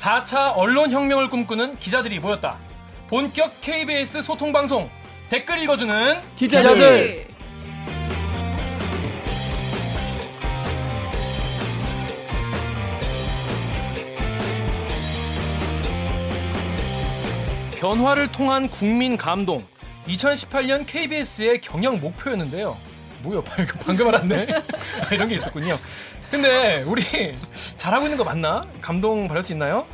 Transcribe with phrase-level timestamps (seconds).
[0.00, 2.56] 4차 언론혁명을 꿈꾸는 기자들이 모였다.
[3.08, 4.88] 본격 KBS 소통방송
[5.28, 6.74] 댓글 읽어주는 기자들.
[6.78, 7.26] 네.
[17.74, 19.64] 변화를 통한 국민 감동.
[20.06, 22.76] 2018년 KBS의 경영 목표였는데요.
[23.22, 24.46] 뭐야, 방금, 방금 알았네.
[25.10, 25.78] 아, 이런 게 있었군요.
[26.30, 27.02] 근데 우리
[27.76, 28.64] 잘하고 있는 거 맞나?
[28.80, 29.86] 감동 받을 수 있나요?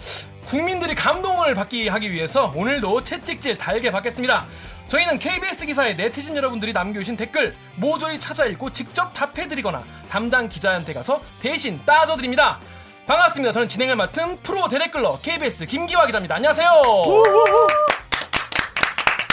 [0.46, 4.46] 국민들이 감동을 받기 하기 위해서 오늘도 채찍질 달게 받겠습니다.
[4.86, 11.20] 저희는 KBS 기사에 네티즌 여러분들이 남겨주신 댓글 모조리 찾아 읽고 직접 답해드리거나 담당 기자한테 가서
[11.40, 12.60] 대신 따져드립니다.
[13.06, 13.52] 반갑습니다.
[13.52, 16.36] 저는 진행을 맡은 프로 대댓글러 KBS 김기화 기자입니다.
[16.36, 16.70] 안녕하세요.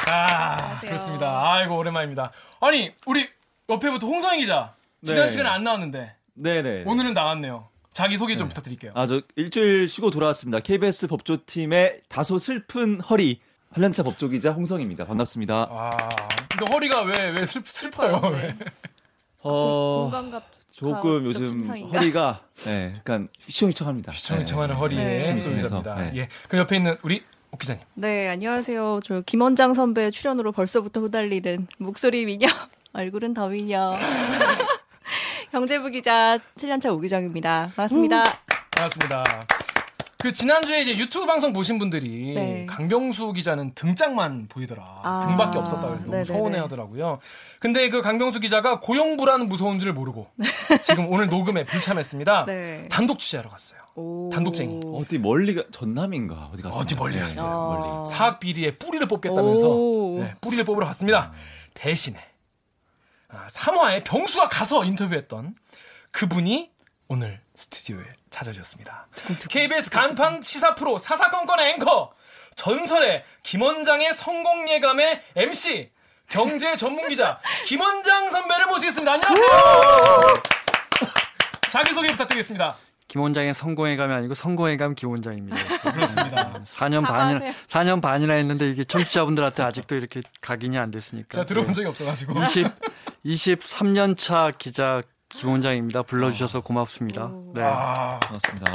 [0.08, 1.54] 아, 그렇습니다.
[1.54, 2.32] 아이고 오랜만입니다.
[2.60, 3.30] 아니 우리
[3.70, 4.74] 옆에부터 홍성희 기자
[5.06, 5.32] 지난 네.
[5.32, 6.84] 시간에 안 나왔는데 네네.
[6.86, 7.68] 오늘은 나왔네요.
[7.92, 8.92] 자기 소개 좀 부탁드릴게요.
[8.96, 10.60] 아, 저 일주일 쉬고 돌아왔습니다.
[10.60, 13.40] KBS 법조팀의 다소 슬픈 허리.
[13.74, 15.06] 8년차 법조기자 홍성입니다.
[15.06, 15.68] 반갑습니다.
[15.70, 15.90] 아,
[16.50, 18.22] 근데 허리가 왜 왜 슬퍼요?
[18.32, 18.56] 왜?
[19.40, 21.98] 어, 공감갑 조금 요즘 심상인가?
[21.98, 24.12] 허리가 네, 약간 휘청휘청합니다.
[24.12, 24.80] 휘청휘청하는 네.
[24.80, 25.20] 허리에 네.
[25.44, 25.96] 소유자입니다.
[25.96, 26.12] 네.
[26.16, 26.30] 예.
[26.48, 27.84] 그 옆에 있는 우리 옥 기자님.
[27.96, 29.00] 네, 안녕하세요.
[29.04, 32.48] 저 김원장 선배 출연으로 벌써부터 후달리는 목소리 미녀,
[32.94, 33.92] 얼굴은 더 미녀.
[35.54, 37.74] 경제부 기자 7년차 오기정입니다.
[37.76, 38.24] 반갑습니다.
[38.72, 39.24] 반갑습니다.
[40.18, 42.66] 그 지난주에 이제 유튜브 방송 보신 분들이 네.
[42.66, 45.02] 강병수 기자는 등짝만 보이더라.
[45.04, 46.24] 아, 등밖에 없었다 그래서 너무 네네네.
[46.26, 47.20] 서운해 하더라고요.
[47.60, 50.26] 근데 그 강병수 기자가 고용 불안 무서운 줄 모르고
[50.82, 52.46] 지금 오늘 녹음에 불참했습니다.
[52.48, 52.88] 네.
[52.90, 53.80] 단독 취재하러 갔어요.
[53.94, 54.32] 오.
[54.34, 54.80] 단독쟁이.
[54.92, 56.82] 어디 멀리 가, 전남인가 어디 갔어요?
[56.82, 58.02] 어디 멀리 갔어요.
[58.02, 58.06] 아.
[58.06, 60.18] 사학 비리의 뿌리를 뽑겠다면서 오.
[60.20, 61.32] 네, 뿌리를 뽑으러 갔습니다.
[61.76, 62.33] 대신에 아,
[63.50, 65.56] 3화에 병수가 가서 인터뷰했던
[66.12, 66.72] 그분이
[67.08, 69.08] 오늘 스튜디오에 찾아주셨습니다.
[69.50, 72.14] KBS 간판 시사 프로 사사건건의 앵커
[72.56, 75.92] 전설의 김원장의 성공 예감의 MC
[76.30, 79.14] 경제 전문 기자 김원장 선배를 모시겠습니다.
[79.14, 79.48] 안녕하세요.
[81.72, 82.78] 자기 소개 부탁드리겠습니다.
[83.08, 85.58] 김원장의 성공의 감이 아니고 성공의 감 김원장입니다.
[85.92, 86.54] 그렇습니다.
[86.64, 87.40] 4년 사과하세요.
[87.40, 91.28] 반이나 4년 반이나 했는데 이게 청취자분들한테 아직도 이렇게 각인이 안 됐으니까.
[91.36, 92.68] 제가 들어본 적이 없어가지고 20
[93.26, 96.04] 23년 차 기자 김원장입니다.
[96.04, 97.32] 불러주셔서 고맙습니다.
[97.54, 97.62] 네.
[97.64, 98.72] 아, 반갑습니다.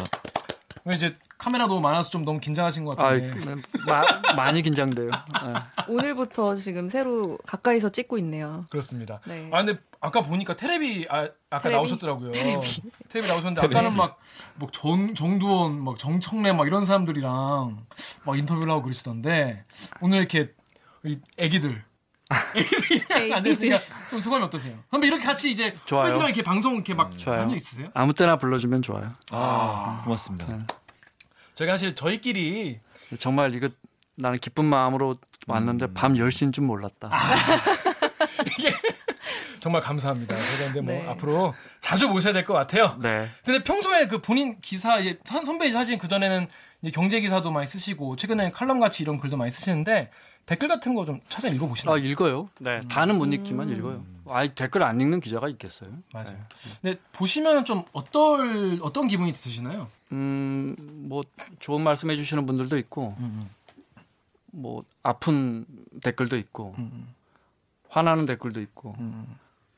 [0.85, 3.55] 왜 이제 카메라도 많아서 좀 너무 긴장하신 것 아, 같은데.
[3.87, 5.11] 마- 많이 긴장돼요.
[5.11, 5.55] 네.
[5.89, 8.65] 오늘부터 지금 새로 가까이서 찍고 있네요.
[8.71, 9.21] 그렇습니다.
[9.27, 9.49] 네.
[9.53, 11.77] 아 근데 아까 보니까 테레비 아, 아까 테레비?
[11.77, 12.33] 나오셨더라고요.
[12.33, 14.71] 테레비, 나오셨는데 아까는 막뭐
[15.15, 17.87] 정두원, 막 정청래 막 이런 사람들이랑
[18.25, 19.65] 막 인터뷰를 하고 그러시던데
[20.01, 20.53] 오늘 이렇게
[21.05, 21.85] 이 애기들
[22.55, 24.77] 애기들이랑 앉아있으니까 좀 소감이 어떠세요?
[24.91, 26.05] 선배 이렇게 같이 이제 좋아요.
[26.07, 27.41] 후배들이랑 이렇게 방송 이렇게 막 좋아요.
[27.41, 27.89] 한적 있으세요?
[27.95, 29.13] 아무 때나 불러주면 좋아요.
[29.31, 30.47] 아, 고맙습니다.
[31.55, 32.79] 저희가 사실 저희끼리
[33.19, 33.69] 정말 이거
[34.17, 37.11] 나는 기쁜 마음으로 왔는데 밤 10시인 줄 몰랐다.
[39.61, 40.37] 정말 감사합니다.
[40.37, 41.09] 저희가 근데 뭐 네.
[41.09, 42.97] 앞으로 자주 모셔야 될 것 같아요.
[43.01, 43.29] 네.
[43.45, 46.47] 근데 평소에 그 본인 기사 이제 선- 선배 사실 그 전에는
[46.93, 50.11] 경제 기사도 많이 쓰시고 최근에 칼럼 같이 이런 글도 많이 쓰시는데
[50.47, 51.97] 댓글 같은 거 좀 찾아 읽어 보시나요?
[51.97, 52.49] 아, 읽어요.
[52.59, 52.81] 네.
[52.89, 54.05] 다는 못 읽지만 읽어요.
[54.31, 55.91] 아이, 댓글 안 읽는 기자가 있겠어요.
[56.13, 56.31] 맞아요.
[56.33, 56.71] 네.
[56.83, 59.89] 근데 보시면 좀 어떨 어떤 기분이 드시나요?
[60.13, 60.75] 음,
[61.09, 61.23] 뭐
[61.59, 63.15] 좋은 말씀 해 주시는 분들도 있고,
[64.53, 65.67] 뭐 아픈
[66.03, 66.75] 댓글도 있고,
[67.89, 68.95] 화나는 댓글도 있고.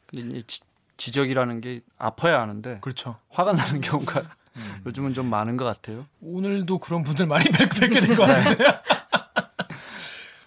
[0.07, 0.61] 근데 이 지,
[0.97, 3.17] 지적이라는 게 아파야 하는데 그렇죠.
[3.31, 4.23] 화가 나는 경우가
[4.87, 6.07] 요즘은 좀 많은 것 같아요.
[6.21, 8.69] 오늘도 그런 분들 많이 뵙, 뵙게 될것 같은데요.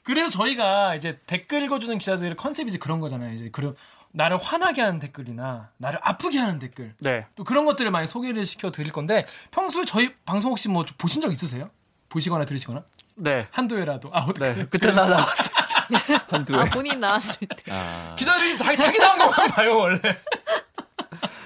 [0.04, 3.34] 그래서 저희가 이제 댓글 읽어주는 기자들의 컨셉이 이제 그런 거잖아요.
[3.34, 3.76] 이제 그런
[4.12, 7.26] 나를 화나게 하는 댓글이나 나를 아프게 하는 댓글 네.
[7.36, 11.32] 또 그런 것들을 많이 소개를 시켜 드릴 건데 평소에 저희 방송 혹시 뭐 보신 적
[11.32, 11.72] 있으세요?
[12.10, 12.84] 보시거나 들으시거나
[13.16, 13.48] 네.
[13.50, 14.66] 한두 회라도 아 어떻게 네.
[14.70, 15.46] 그때 나 나왔을
[16.30, 16.70] 한두 아, 해.
[16.70, 17.72] 본인 나왔을 때.
[17.72, 20.00] 아, 기자들이 자기 자기 나온 것만 봐요 원래.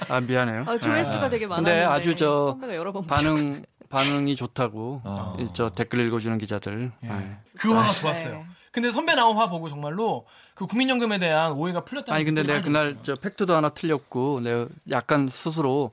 [0.10, 0.64] 아, 미안해요.
[0.68, 1.30] 아, 조회수가 네.
[1.30, 1.84] 되게 근데 많았는데.
[1.86, 5.36] 아주 저 선배가 여러 번 반응 반응이 좋다고 아.
[5.40, 6.92] 이저 댓글 읽어주는 기자들.
[7.02, 7.38] 네.
[7.58, 8.34] 그 화가 좋았어요.
[8.34, 8.46] 네.
[8.72, 12.94] 근데 선배 나온 화 보고 정말로 그 국민연금에 대한 오해가 풀렸다는 아니 근데 내가 그날
[12.94, 13.04] 들었어요.
[13.04, 15.92] 저 팩트도 하나 틀렸고 내가 약간 스스로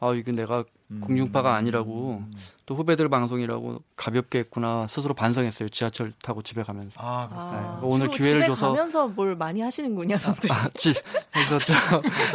[0.00, 0.64] 아 이게 내가
[1.00, 2.22] 공중파가 아니라고
[2.66, 7.50] 또 후배들 방송이라고 가볍게 했구나 스스로 반성했어요 지하철 타고 집에 가면서 아, 그렇구나.
[7.50, 7.86] 아, 네.
[7.86, 10.48] 오늘 기회를 집에 줘서- 가면서 뭘 많이 하시는군요, 선배.
[10.50, 10.94] 아, 지,
[11.32, 11.74] 그래서 저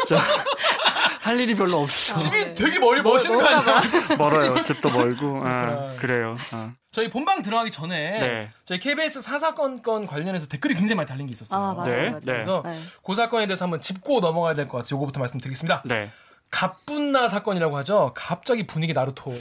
[0.07, 0.17] 저
[1.21, 2.53] 할 일이 별로 없어 집이 네.
[2.53, 3.81] 되게 멀 멋있는 거 아니야?
[4.17, 5.95] 멀어요 집도 멀고 아.
[6.00, 6.71] 그래요 아.
[6.91, 8.50] 저희 본방 들어가기 전에 네.
[8.65, 11.61] 저희 KBS 사사건 건 관련해서 댓글이 굉장히 많이 달린 게 있었어요.
[11.61, 12.19] 아, 맞아요, 네, 맞아요.
[12.19, 12.25] 네.
[12.25, 12.71] 그래서 네.
[13.06, 14.95] 그 사건에 대해서 한번 짚고 넘어가야 될 것 같아요.
[14.97, 15.83] 요거부터 말씀드리겠습니다.
[15.85, 16.09] 네
[16.51, 18.12] 갑분나 사건이라고 하죠.
[18.16, 19.31] 갑자기 분위기 나루토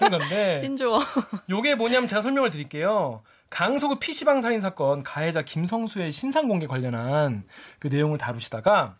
[0.00, 1.00] 하는 건데 신조어.
[1.48, 3.22] 요게 뭐냐면 제가 설명을 드릴게요.
[3.50, 7.44] 강서구 PC방 살인 사건 가해자 김성수의 신상 공개 관련한
[7.78, 8.96] 그 내용을 다루시다가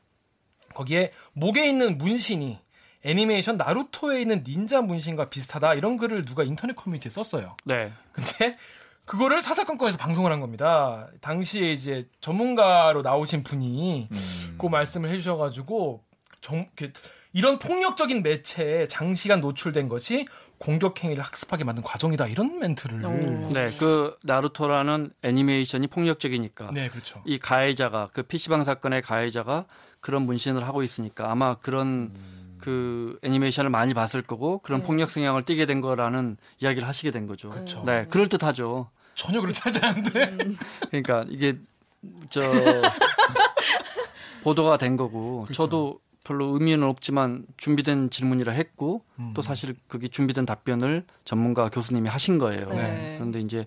[0.74, 2.58] 거기에 목에 있는 문신이
[3.02, 7.52] 애니메이션 나루토에 있는 닌자 문신과 비슷하다 이런 글을 누가 인터넷 커뮤니티에 썼어요.
[7.64, 7.92] 네.
[8.12, 8.56] 근데
[9.06, 11.08] 그거를 사사건건에서 방송을 한 겁니다.
[11.20, 14.56] 당시에 이제 전문가로 나오신 분이 음.
[14.60, 16.04] 그 말씀을 해주셔가지고
[16.40, 16.92] 정, 이렇게
[17.32, 20.26] 이런 폭력적인 매체에 장시간 노출된 것이
[20.58, 23.50] 공격 행위를 학습하게 만든 과정이다 이런 멘트를 오.
[23.52, 23.68] 네.
[23.78, 27.22] 그 나루토라는 애니메이션이 폭력적이니까 네 그렇죠.
[27.24, 29.66] 이 가해자가 그 PC방 사건의 가해자가
[30.00, 32.12] 그런 문신을 하고 있으니까 아마 그런
[32.58, 34.86] 그 애니메이션을 많이 봤을 거고 그런 네.
[34.86, 37.48] 폭력 성향을 띠게 된 거라는 이야기를 하시게 된 거죠.
[37.48, 37.82] 그렇죠.
[37.86, 38.90] 네, 그럴 듯하죠.
[39.14, 40.36] 전혀 그렇지 않은데
[40.88, 41.58] 그러니까 이게
[42.28, 42.42] 저
[44.42, 45.62] 보도가 된 거고 그렇죠.
[45.62, 49.32] 저도 별로 의미는 없지만 준비된 질문이라 했고 음.
[49.34, 52.66] 또 사실 그게 준비된 답변을 전문가 교수님이 하신 거예요.
[52.68, 53.14] 네.
[53.16, 53.66] 그런데 이제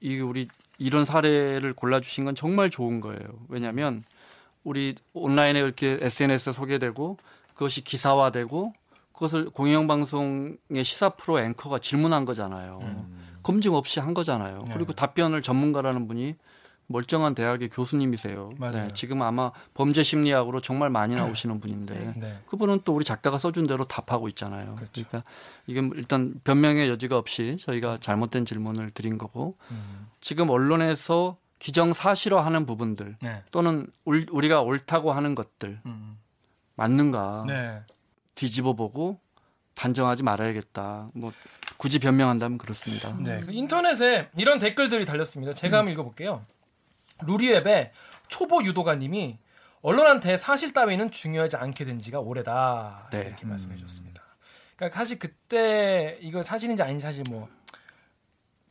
[0.00, 0.46] 이 우리
[0.78, 3.20] 이런 사례를 골라주신 건 정말 좋은 거예요.
[3.48, 4.02] 왜냐하면
[4.64, 7.18] 우리 온라인에 이렇게 SNS에 소개되고
[7.52, 8.72] 그것이 기사화되고
[9.12, 13.06] 그것을 공영방송의 시사 프로 앵커가 질문한 거잖아요.
[13.42, 14.60] 검증 없이 한 거잖아요.
[14.60, 14.64] 음.
[14.64, 14.74] 네.
[14.74, 16.34] 그리고 답변을 전문가라는 분이
[16.86, 18.48] 멀쩡한 대학의 교수님이세요.
[18.52, 18.90] 네, 맞아요.
[18.92, 22.38] 지금 아마 범죄 심리학으로 정말 많이 나오시는 분인데 네.
[22.46, 24.74] 그분은 또 우리 작가가 써준 대로 답하고 있잖아요.
[24.74, 24.92] 그렇죠.
[25.08, 25.22] 그러니까
[25.66, 30.08] 이게 뭐 일단 변명의 여지가 없이 저희가 잘못된 질문을 드린 거고 음.
[30.20, 33.42] 지금 언론에서 기정사실화하는 부분들 네.
[33.50, 36.18] 또는 울- 우리가 옳다고 하는 것들 음.
[36.76, 37.80] 맞는가 네.
[38.34, 39.18] 뒤집어 보고
[39.74, 41.08] 단정하지 말아야겠다.
[41.14, 41.32] 뭐
[41.78, 43.16] 굳이 변명한다면 그렇습니다.
[43.18, 43.40] 네.
[43.40, 45.54] 그 인터넷에 이런 댓글들이 달렸습니다.
[45.54, 46.44] 제가 한번 읽어볼게요.
[47.22, 47.92] 루리웹의
[48.28, 49.38] 초보 유도가님이
[49.82, 53.20] 언론한테 사실 따위는 중요하지 않게 된 지가 오래다 네.
[53.28, 54.22] 이렇게 말씀해 주셨습니다.
[54.76, 57.48] 그러니까 사실 그때 이거 사실인지 아닌지 사실 뭐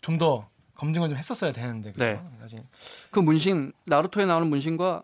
[0.01, 2.03] 좀 더 검증을 좀 했었어야 되는데 그죠?
[2.03, 2.19] 네.
[2.41, 2.61] 사실
[3.09, 5.03] 그 문신 나루토에 나오는 문신과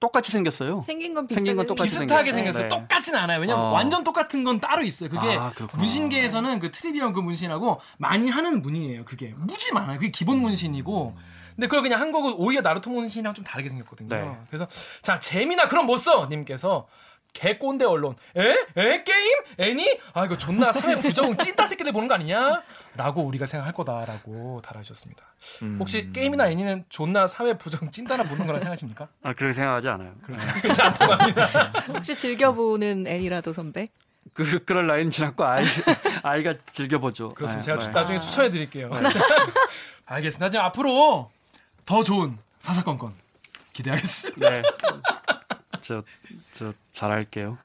[0.00, 0.80] 똑같이 생겼어요.
[0.82, 2.32] 생긴 건 생긴 건 똑같이 비슷하게.
[2.32, 2.62] 생겼어요.
[2.62, 2.68] 네.
[2.68, 3.40] 똑같지는 않아요.
[3.40, 3.68] 왜냐면 아.
[3.70, 5.10] 완전 똑같은 건 따로 있어요.
[5.10, 5.52] 그게 아.
[5.76, 9.04] 문신계에서는 그 트리비언 그 문신하고 많이 하는 문이에요.
[9.04, 9.98] 그게 무지 많아요.
[9.98, 11.16] 그게 기본 문신이고.
[11.58, 14.08] 근데 그걸 그냥 한 거고 오히려 나루토 문신이랑 좀 다르게 생겼거든요.
[14.08, 14.36] 네.
[14.46, 14.68] 그래서
[15.02, 16.26] 자 재미나 그럼 못 써.
[16.26, 16.86] 님께서
[17.32, 18.14] 개꼰대 언론.
[18.36, 18.42] 에?
[18.76, 19.02] 에?
[19.02, 19.38] 게임?
[19.58, 19.98] 애니?
[20.14, 22.62] 아 이거 존나 사회 부정 찐따 새끼들 보는 거 아니냐?
[22.94, 25.24] 라고 우리가 생각할 거다라고 달아주셨습니다.
[25.62, 25.78] 음.
[25.80, 29.08] 혹시 게임이나 애니는 존나 사회 부정 찐따나 보는 거라 생각하십니까?
[29.24, 30.14] 아, 그렇게 생각하지 않아요.
[30.22, 31.72] 그렇지 않다고 합니다.
[31.92, 33.88] 혹시 즐겨보는 애니라도 선배?
[34.32, 35.64] 그 그럴 나이는 지났고 아이
[36.22, 37.30] 아이가 즐겨보죠.
[37.30, 37.72] 그렇습니다.
[37.72, 38.00] 네, 제가 네.
[38.00, 38.92] 나중에 추천해 드릴게요.
[40.06, 40.46] 알겠습니다.
[40.46, 41.30] 하지만 앞으로
[41.88, 43.14] 더 좋은 사사건건
[43.72, 44.50] 기대하겠습니다.
[44.50, 44.62] 네.
[45.80, 46.04] 저,
[46.52, 47.56] 저 잘할게요.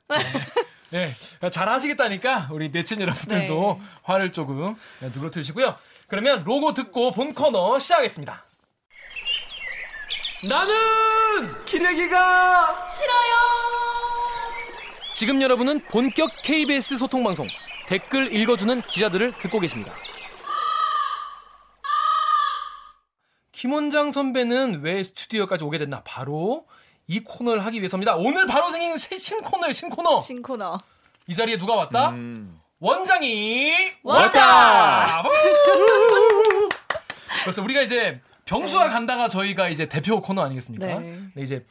[0.92, 1.14] 네,
[1.52, 3.86] 잘 하시겠다니까 우리 네친 여러분들도 네.
[4.04, 5.76] 화를 조금 누그러뜨리시고요.
[6.08, 8.46] 그러면 로고 듣고 본 코너 시작하겠습니다.
[10.48, 12.86] 나는 기레기가
[15.14, 17.46] 지금 여러분은 본격 KBS 소통 방송
[17.88, 19.94] 댓글 읽어주는 기자들을 듣고 계십니다.
[23.68, 26.02] 김원장 선배는 왜 스튜디오까지 오게 됐나?
[26.04, 26.66] 바로
[27.08, 28.18] 이 코너를 하기 위해서입니다.
[28.18, 30.20] 오늘 바로 생긴 새- 신코너예요, 신코너.
[30.20, 30.78] 신코너.
[31.28, 32.10] 이 자리에 누가 왔다?
[32.10, 32.60] 음.
[32.80, 33.72] 원장이
[34.04, 35.24] 왔다!
[37.44, 40.86] 그래서 우리가 이제 병수와 간다가 저희가 이제 대표 코너 아니겠습니까?
[40.86, 41.22] 네.
[41.34, 41.66] 네, 이제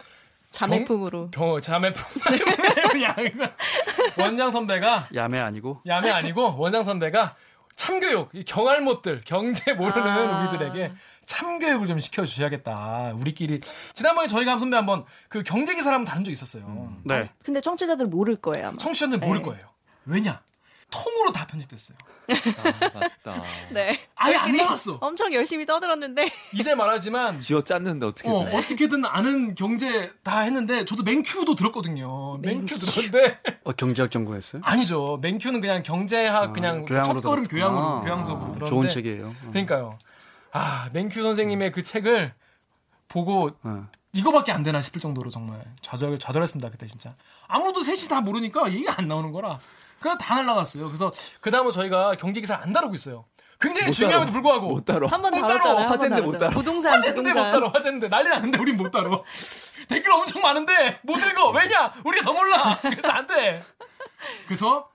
[0.51, 1.31] 자매품으로.
[1.31, 2.03] 병 자매품
[4.19, 7.37] 원장 선배가 야매 아니고 야매 아니고 원장 선배가
[7.77, 10.51] 참교육, 이 경알못들, 경제 모르는 아.
[10.51, 10.93] 우리들에게
[11.27, 13.15] 참교육을 좀 시켜주셔야겠다.
[13.17, 13.61] 우리끼리
[13.95, 16.95] 지난번에 저희가 선배 한번 그 경제 기사를 한번 다룬 적 있었어요.
[17.05, 17.23] 네.
[17.45, 18.79] 근데 청취자들 모를 거예요, 아마.
[18.79, 19.27] 청취자들 네.
[19.27, 19.67] 모를 거예요.
[20.05, 20.43] 왜냐?
[20.93, 21.97] 통으로 다 편집됐어요.
[22.29, 23.43] 아, 맞다.
[23.71, 23.99] 네.
[24.15, 24.99] 아예 안 나왔어.
[25.01, 26.29] 엄청 열심히 떠들었는데.
[26.53, 28.57] 이제 말하지만 지어 짰는데 어떻게 어, 돼?
[28.57, 32.37] 어떻게든 아는 경제 다 했는데 저도 맹큐도 들었거든요.
[32.39, 34.63] 맹큐 들었는데 어, 경제학 전공했어요?
[34.65, 35.19] 아니죠.
[35.23, 37.49] 맹큐는 그냥 경제학 그냥 교양으로 첫걸음.
[37.49, 39.27] 교양으로 교양 아, 들었는데 좋은 책이에요.
[39.29, 39.49] 어.
[39.51, 39.99] 그러니까요.
[40.53, 42.35] 아 맹큐 선생님의 그 책을
[43.09, 43.89] 보고 어.
[44.13, 47.15] 이거밖에 안 되나 싶을 정도로 정말 좌절 좌절했습니다 그때 진짜
[47.49, 49.59] 아무도 셋이 다 모르니까 얘기가 안 나오는 거라
[50.03, 50.87] 그냥 다 날라갔어요.
[50.87, 53.25] 그래서 그 다음은 저희가 경제 기사 안 다루고 있어요.
[53.61, 54.33] 굉장히 못 중요함에도.
[54.33, 55.07] 불구하고 못 따로.
[55.07, 55.77] 한번못 다뤘잖아요.
[55.79, 56.33] 한번 화제인데 못.
[56.39, 56.53] 따로.
[56.53, 57.53] 부동산, 화제인데 못 부동산.
[57.53, 59.25] 따로 화제인데 난리 났는데 우린 못 따로
[59.89, 63.65] 댓글 엄청 많은데 못 읽어 왜냐 우리가 더 몰라 그래서 안 돼
[64.47, 64.91] 그래서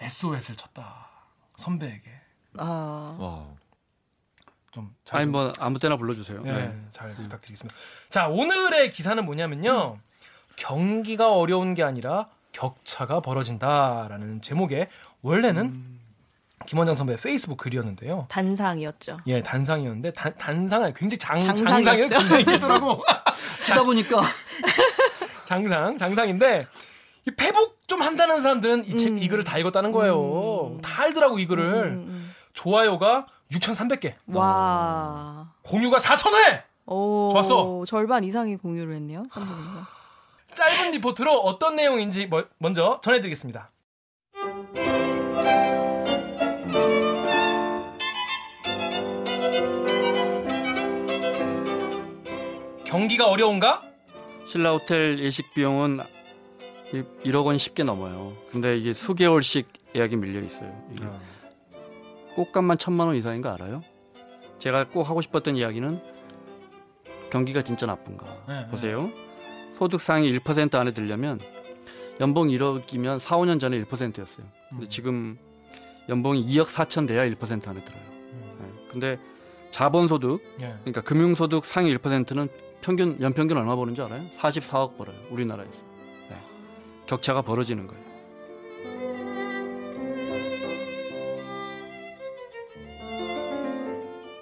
[0.00, 1.08] SOS를 쳤다
[1.56, 2.10] 선배에게
[2.58, 3.16] 아.
[3.18, 3.46] 와.
[4.72, 6.42] 좀 잘 아니 뭐 아무 때나 불러주세요.
[6.42, 6.80] 네, 네.
[6.90, 7.76] 잘 부탁드리겠습니다.
[8.10, 9.96] 자, 오늘의 기사는 뭐냐면요.
[10.56, 14.88] 경기가 어려운 게 아니라 격차가 벌어진다라는 제목의
[15.22, 15.98] 원래는
[16.66, 18.26] 김원장 선배 페이스북 글이었는데요.
[18.30, 19.18] 단상이었죠.
[19.26, 22.08] 예, 단상이었는데 단, 단상이 굉장히 장 장상이었죠.
[22.08, 23.02] 장상이 굉장히 길더라고.
[23.68, 24.22] 하다 보니까
[25.44, 26.66] 장상, 장상인데
[27.26, 29.22] 이 페북 좀 한다는 사람들은 이 책, 음.
[29.22, 30.78] 이 글을 다 읽었다는 거예요.
[30.82, 31.64] 다 알더라고 이 글을.
[31.64, 32.34] 음, 음.
[32.54, 35.52] 좋아요가 6,300개, 와.
[35.62, 36.62] 공유가 4,000회.
[36.86, 37.82] 오, 좋았어.
[37.86, 39.24] 절반 이상이 공유를 했네요.
[39.32, 40.03] 선생님과.
[40.54, 43.70] 짧은 리포트로 어떤 내용인지 뭐- 먼저 전해드리겠습니다.
[52.84, 53.82] 경기가 어려운가?
[54.46, 56.00] 신라 호텔 예식 비용은
[57.24, 58.36] 1억 원 쉽게 넘어요.
[58.50, 60.70] 근데 이게 수개월씩 예약이 밀려 있어요.
[60.94, 61.06] 이게
[62.36, 63.82] 꽃값만 천만 원 이상인 거 알아요?
[64.58, 66.00] 제가 꼭 하고 싶었던 이야기는
[67.30, 68.26] 경기가 진짜 나쁜가.
[68.48, 69.10] 네, 보세요.
[69.76, 71.40] 소득 상위 1% 안에 들려면
[72.20, 74.46] 연봉 1억이면 4, 5년 전에 1%였어요.
[74.70, 74.88] 근데 음.
[74.88, 75.38] 지금
[76.08, 78.02] 연봉이 2억 4천 돼야 1% 안에 들어요.
[78.32, 78.56] 음.
[78.60, 78.88] 네.
[78.90, 79.18] 근데
[79.70, 80.66] 자본소득, 예.
[80.82, 82.48] 그러니까 금융소득 상위 1%는
[82.80, 84.28] 평균 연평균 얼마 버는지 알아요?
[84.38, 85.16] 44억 벌어요.
[85.30, 85.72] 우리나라에서.
[86.30, 86.36] 네.
[87.06, 88.04] 격차가 벌어지는 거예요.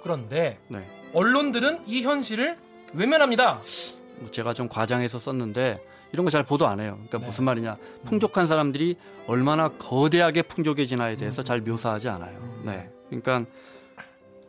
[0.03, 0.85] 그런데 네.
[1.13, 2.57] 언론들은 이 현실을
[2.93, 3.61] 외면합니다.
[4.23, 6.93] 뭐 제가 좀 과장해서 썼는데 이런 거 잘 보도 안 해요.
[6.95, 7.25] 그러니까 네.
[7.25, 7.77] 무슨 말이냐?
[8.05, 8.95] 풍족한 사람들이
[9.27, 11.43] 얼마나 거대하게 풍족해지나에 대해서 음.
[11.43, 12.61] 잘 묘사하지 않아요.
[12.63, 12.89] 네.
[13.09, 13.45] 그러니까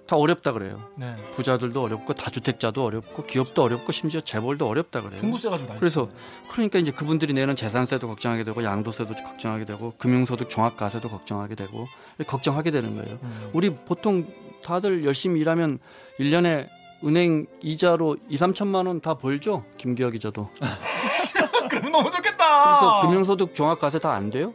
[0.07, 0.87] 다 어렵다 그래요.
[0.97, 1.17] 네.
[1.33, 5.19] 부자들도 어렵고 다주택자도 어렵고 기업도 어렵고 심지어 재벌도 어렵다 그래요.
[5.19, 6.11] 종부세 가지고 난리 그래서.
[6.51, 11.87] 그러니까 이제 그분들이 내는 재산세도 걱정하게 되고 양도세도 걱정하게 되고 금융소득 종합과세도 걱정하게 되고
[12.27, 13.19] 걱정하게 되는 거예요.
[13.23, 13.51] 음.
[13.55, 14.27] 우리 보통
[14.63, 15.79] 다들 열심히 일하면
[16.21, 16.69] 1년에
[17.05, 19.65] 은행 이자로 2, 3천만 원 다 벌죠.
[19.77, 20.49] 김기혁 기자도.
[21.69, 22.79] 그러면 너무 좋겠다.
[22.79, 24.53] 그래서 금융소득 종합과세 다 안 돼요?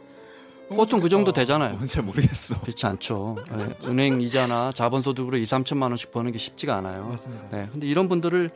[0.68, 1.32] 보통 그 정도.
[1.32, 1.72] 되잖아요.
[1.74, 2.60] 뭔지 잘 모르겠어.
[2.60, 3.36] 그렇지 않죠.
[3.52, 7.06] 네, 은행 이자나 자본소득으로 2, 3천만 원씩 버는 게 쉽지가 않아요.
[7.08, 7.44] 맞습니다.
[7.50, 8.50] 네, 근데 이런 분들을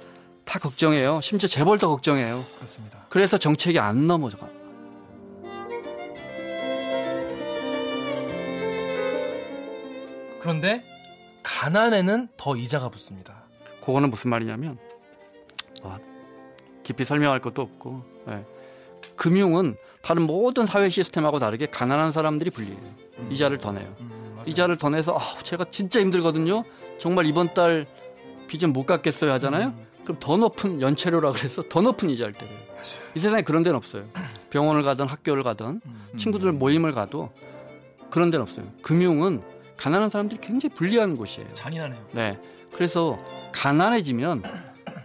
[0.44, 1.20] 다 걱정해요.
[1.22, 2.44] 심지어 재벌 도 걱정해요.
[2.56, 3.06] 그렇습니다.
[3.08, 4.48] 그래서 정책이 안 넘어가.
[10.40, 10.84] 그런데
[11.42, 13.43] 가난에는 더 이자가 붙습니다.
[13.84, 14.78] 그거는 무슨 말이냐면
[15.82, 15.98] 와,
[16.82, 18.44] 깊이 설명할 것도 없고 예.
[19.16, 22.78] 금융은 다른 모든 사회 시스템하고 다르게 가난한 사람들이 불리해요.
[23.30, 23.94] 이자를 더 내요.
[24.00, 24.44] 음, 맞아요.
[24.46, 26.64] 이자를 더 내서 아, 제가 진짜 힘들거든요.
[26.98, 27.86] 정말 이번 달
[28.48, 29.68] 빚은 못 갚겠어요 하잖아요.
[29.68, 32.56] 음, 그럼 더 높은 연체료라 그래서 더 높은 이자를 때려요.
[33.14, 34.06] 이 세상에 그런 데는 없어요.
[34.50, 36.12] 병원을 가든 학교를 가든 음.
[36.16, 37.30] 친구들 모임을 가도
[38.10, 38.66] 그런 데는 없어요.
[38.82, 39.42] 금융은
[39.76, 41.52] 가난한 사람들이 굉장히 불리한 곳이에요.
[41.52, 42.08] 잔인하네요.
[42.12, 42.38] 네.
[42.74, 43.18] 그래서
[43.52, 44.42] 가난해지면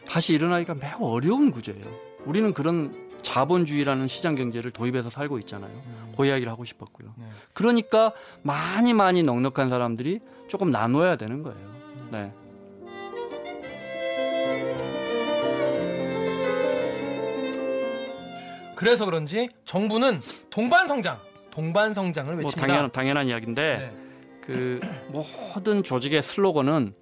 [0.08, 1.86] 다시 일어나기가 매우 어려운 구조예요.
[2.26, 5.72] 우리는 그런 자본주의라는 시장 경제를 도입해서 살고 있잖아요.
[5.72, 6.14] 음.
[6.18, 7.14] 그 이야기를 하고 싶었고요.
[7.18, 7.26] 네.
[7.54, 8.12] 그러니까
[8.42, 11.60] 많이 많이 넉넉한 사람들이 조금 나눠야 되는 거예요.
[12.12, 12.34] 네.
[18.76, 21.20] 그래서 그런지 정부는 동반 성장,
[21.52, 22.68] 동반 성장을 뭐 외칩니다.
[22.68, 24.10] 당연 당연한 이야기인데 네.
[24.42, 26.94] 그 모든 조직의 슬로건은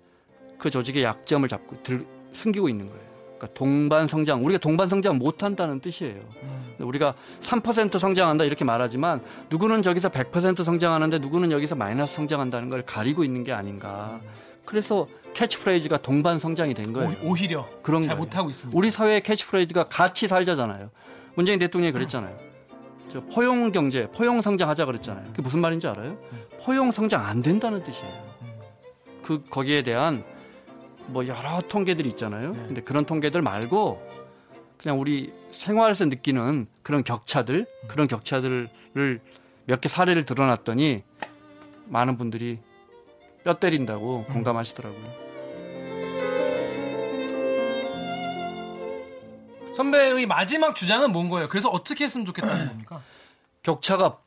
[0.57, 3.07] 그 조직의 약점을 잡고 들, 숨기고 있는 거예요.
[3.37, 4.43] 그러니까 동반 성장.
[4.43, 6.21] 우리가 동반 성장 못 한다는 뜻이에요.
[6.43, 6.75] 음.
[6.79, 13.23] 우리가 3% 성장한다 이렇게 말하지만 누구는 저기서 100% 성장하는데 누구는 여기서 마이너스 성장한다는 걸 가리고
[13.23, 14.19] 있는 게 아닌가.
[14.65, 17.15] 그래서 캐치프레이즈가 동반 성장이 된 거예요.
[17.23, 18.17] 오, 오히려 그런 잘.
[18.17, 18.77] 못하고 있습니다.
[18.77, 20.89] 우리 사회의 캐치프레이즈가 같이 살자잖아요.
[21.35, 22.35] 문재인 대통령이 그랬잖아요.
[23.11, 25.27] 저 포용 경제, 포용 성장하자 그랬잖아요.
[25.27, 26.17] 그게 무슨 말인지 알아요?
[26.61, 28.11] 포용 성장 안 된다는 뜻이에요.
[28.41, 28.47] 음.
[29.23, 30.23] 그 거기에 대한
[31.07, 32.51] 뭐 여러 통계들이 있잖아요.
[32.53, 32.57] 네.
[32.67, 34.01] 근데 그런 통계들 말고
[34.77, 37.87] 그냥 우리 생활에서 느끼는 그런 격차들, 음.
[37.87, 38.69] 그런 격차들을
[39.65, 41.03] 몇 개 사례를 드러났더니
[41.85, 42.59] 많은 분들이
[43.43, 44.33] 뼈 때린다고 음.
[44.33, 45.27] 공감하시더라고요.
[49.75, 51.47] 선배의 마지막 주장은 뭔 거예요?
[51.47, 53.01] 그래서 어떻게 했으면 좋겠다는 겁니까?
[53.61, 54.19] 격차가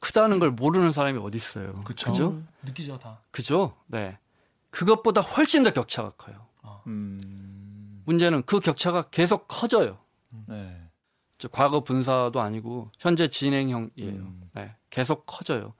[0.00, 1.80] 크다는 걸 모르는 사람이 어디 있어요.
[1.84, 2.10] 그쵸.
[2.10, 2.42] 그죠?
[2.62, 3.18] 느끼죠 다.
[3.30, 3.74] 그죠?
[3.86, 4.18] 네.
[4.76, 6.36] 그것보다 훨씬 더 격차가 커요.
[6.86, 8.02] 음.
[8.04, 9.96] 문제는 그 격차가 계속 커져요.
[10.46, 10.82] 네.
[11.38, 13.90] 저 과거 분사도 아니고 현재 진행형이에요.
[14.20, 14.50] 음.
[14.52, 14.74] 네.
[14.90, 15.72] 계속 커져요.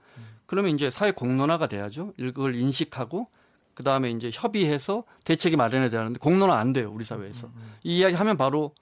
[0.47, 2.13] 그러면 이제 사회 공론화가 돼야죠.
[2.17, 3.27] 이걸 인식하고
[3.75, 7.51] 그 다음에 이제 협의해서 대책이 마련해야 되는데 공론화 안 돼요 우리 사회에서.
[7.83, 8.73] 이 이야기 하면 바로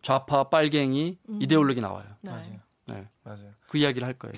[0.00, 1.38] 좌파 빨갱이 음.
[1.40, 2.06] 이데올로기 나와요.
[2.22, 2.32] 네.
[2.32, 2.60] 맞아요.
[2.86, 3.08] 네.
[3.22, 3.52] 맞아요.
[3.68, 4.34] 그 이야기를 할 거예요.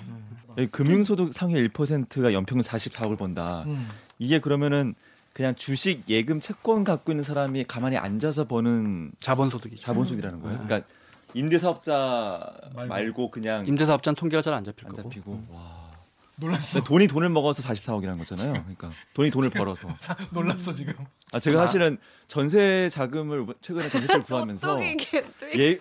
[0.70, 3.62] 금융소득 상위 1%가 연평균 44억을 번다.
[3.62, 3.88] 음.
[4.18, 4.94] 이게 그러면은
[5.34, 9.82] 그냥 주식, 예금, 채권 갖고 있는 사람이 가만히 앉아서 버는 자본소득이죠.
[9.82, 10.60] 자본소득이라는 거예요.
[10.62, 10.88] 그러니까
[11.34, 12.88] 임대 사업자 말고.
[12.88, 15.10] 말고, 그냥 임대사업자는 통계가 잘 안 잡힐 안 거고.
[15.10, 15.42] 잡히고.
[15.50, 15.84] 와.
[16.36, 16.82] 놀랐어.
[16.82, 18.52] 돈이 돈을 먹어서 44억이라는 거잖아요.
[18.52, 19.88] 그러니까 돈이 돈을 벌어서.
[19.98, 20.94] 사- 놀랐어 지금.
[21.32, 24.80] 아 제가 사실은 전세 자금을 최근에 전세를 구하면서
[25.56, 25.78] 예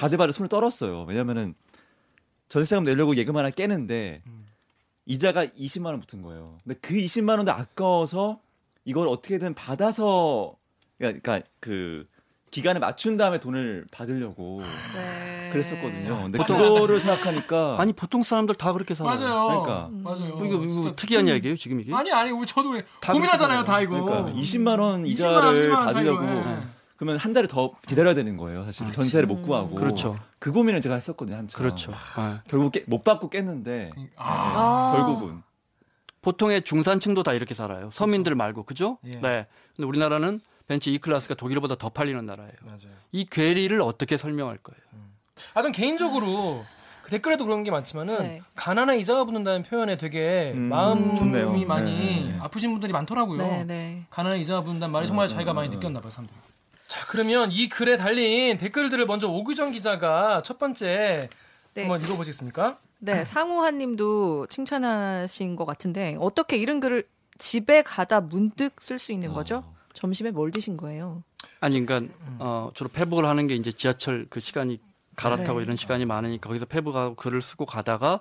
[0.00, 1.02] 바들바들 손을 떨었어요.
[1.04, 1.54] 왜냐면은
[2.48, 4.22] 전세자금 내려고 예금 하나 깨는데
[5.06, 6.56] 이자가 20만 원 붙은 거예요.
[6.64, 8.40] 근데 그 20만 원도 아까워서
[8.84, 10.54] 이걸 어떻게든 받아서
[10.98, 12.06] 그러니까 그
[12.50, 14.60] 기간을 맞춘 다음에 돈을 받으려고
[14.94, 15.48] 네.
[15.50, 16.22] 그랬었거든요.
[16.24, 19.14] 근데 보통- 그거를 생각하니까 아니 보통 사람들 다 그렇게 살아요.
[19.18, 19.46] 맞아요.
[19.62, 19.88] 그러니까.
[19.92, 20.44] 맞아요.
[20.44, 21.94] 이거, 이거 진짜 특이한 그- 이야기예요 지금 이게?
[21.94, 22.78] 아니 아니 우리 저도.
[23.00, 24.02] 다 고민하잖아요 다 이거.
[24.02, 26.58] 그러니까 20만 원 20만 이자를 원, 20만 원 받으려고 예.
[26.96, 28.64] 그러면 한 달을 더 기다려야 되는 거예요.
[28.64, 30.16] 사실 아, 전세를 못 구하고 그렇죠.
[30.38, 31.58] 그 고민을 제가 했었거든요 한참.
[31.58, 31.92] 그렇죠.
[32.16, 32.42] 아.
[32.48, 34.96] 결국 깨, 못 받고 깼는데 아, 아.
[34.96, 35.42] 결국은
[36.22, 37.90] 보통의 중산층도 다 이렇게 살아요.
[37.92, 38.98] 서민들 말고 그죠?
[39.04, 39.10] 예.
[39.20, 39.46] 네.
[39.76, 42.52] 근데 우리나라는 벤츠 E 클래스가 독일보다 더 팔리는 나라예요.
[42.62, 42.96] 맞아요.
[43.10, 44.80] 이 괴리를 어떻게 설명할 거예요?
[45.54, 46.64] 아, 전 개인적으로
[47.02, 48.42] 그 댓글에도 그런 게 많지만은 네.
[48.54, 51.52] 가난에 이자가 붙는다는 표현에 되게 음, 마음이 좋네요.
[51.66, 52.38] 많이 네.
[52.40, 53.38] 아프신 분들이 많더라고요.
[53.38, 54.02] 네, 네.
[54.08, 56.34] 가난에 이자가 붙는다는 말이 정말 자기가 많이 느꼈나 봐요, 사람들.
[56.86, 61.28] 자, 그러면 이 글에 달린 댓글들을 먼저 오규정 기자가 첫 번째
[61.74, 61.82] 네.
[61.82, 62.78] 한번 읽어보시겠습니까?
[63.04, 67.04] 네, 상우한 님도 칭찬하신 것 같은데 어떻게 이런 글을
[67.38, 69.64] 집에 가다 문득 쓸 수 있는 거죠?
[69.92, 71.24] 점심에 뭘 드신 거예요?
[71.60, 74.80] 아니 그러니까 어, 주로 페북을 하는 게 이제 지하철 그 시간이
[75.16, 75.64] 갈아타고 네.
[75.64, 78.20] 이런 시간이 많으니까 거기서 페북하고 글을 쓰고 가다가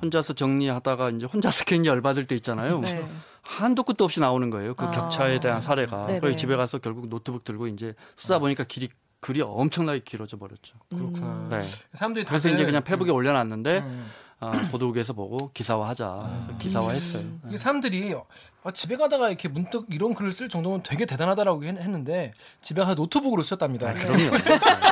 [0.00, 2.80] 혼자서 정리하다가 이제 혼자서 굉장히 열받을 때 있잖아요.
[2.80, 3.04] 네.
[3.42, 4.74] 한도 끝도 없이 나오는 거예요.
[4.74, 4.90] 그 아.
[4.92, 6.06] 격차에 대한 사례가.
[6.06, 6.20] 네네.
[6.20, 8.88] 그래서 집에 가서 결국 노트북 들고 이제 쓰다 보니까 길이
[9.22, 10.74] 글이 엄청나게 길어져 버렸죠.
[10.90, 11.46] 그렇구나.
[11.48, 11.60] 네.
[11.94, 14.10] 사람들이 그래서 다들 이제 그냥 페북에 올려놨는데 음.
[14.40, 16.40] 아, 보도국에서 보고 기사화하자.
[16.42, 17.22] 그래서 기사화했어요.
[17.22, 17.40] 음.
[17.46, 18.16] 이게 사람들이
[18.64, 22.94] 아, 집에 가다가 이렇게 문득 이런 글을 쓸 정도면 되게 대단하다라고 했- 했는데 집에 가서
[22.94, 23.90] 노트북으로 쓰셨답니다.
[23.90, 24.30] 아, 그럼요.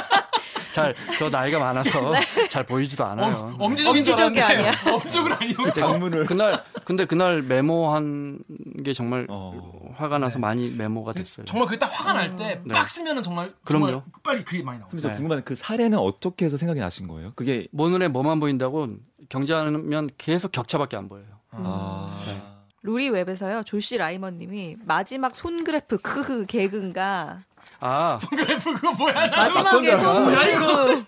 [0.70, 2.12] 잘 저 나이가 많아서
[2.50, 3.34] 잘 보이지도 않아요.
[3.34, 4.73] 어, 엄지적인 엄지적이 아니야.
[4.86, 8.38] 엄지적은 아니고 장문을 그날 근데 그날 메모한
[8.84, 9.80] 게 정말 어.
[9.97, 11.45] 화가 나서 많이 메모가 됐어요.
[11.47, 12.75] 정말 그게 딱 화가 날때 네.
[12.75, 13.86] 빡 쓰면은 정말 그럼요.
[13.86, 14.88] 정말 빨리 글이 많이 나와요.
[14.90, 15.14] 그래서 네.
[15.14, 17.32] 궁금한 그 사례는 어떻게 해서 생각이 나신 거예요?
[17.36, 18.88] 그게 뭐 눈에 뭐만 보인다고
[19.28, 21.26] 경제하면 계속 격차밖에 안 보여요.
[21.52, 22.42] 아 네.
[22.82, 27.42] 루리 웹에서요 조시 라이먼님이 마지막 손 그래프 크흐 개근가
[27.80, 29.28] 아, 그래프 그거 뭐야?
[29.28, 30.58] 마지막에 손손 그래프.
[30.66, 31.04] 그래프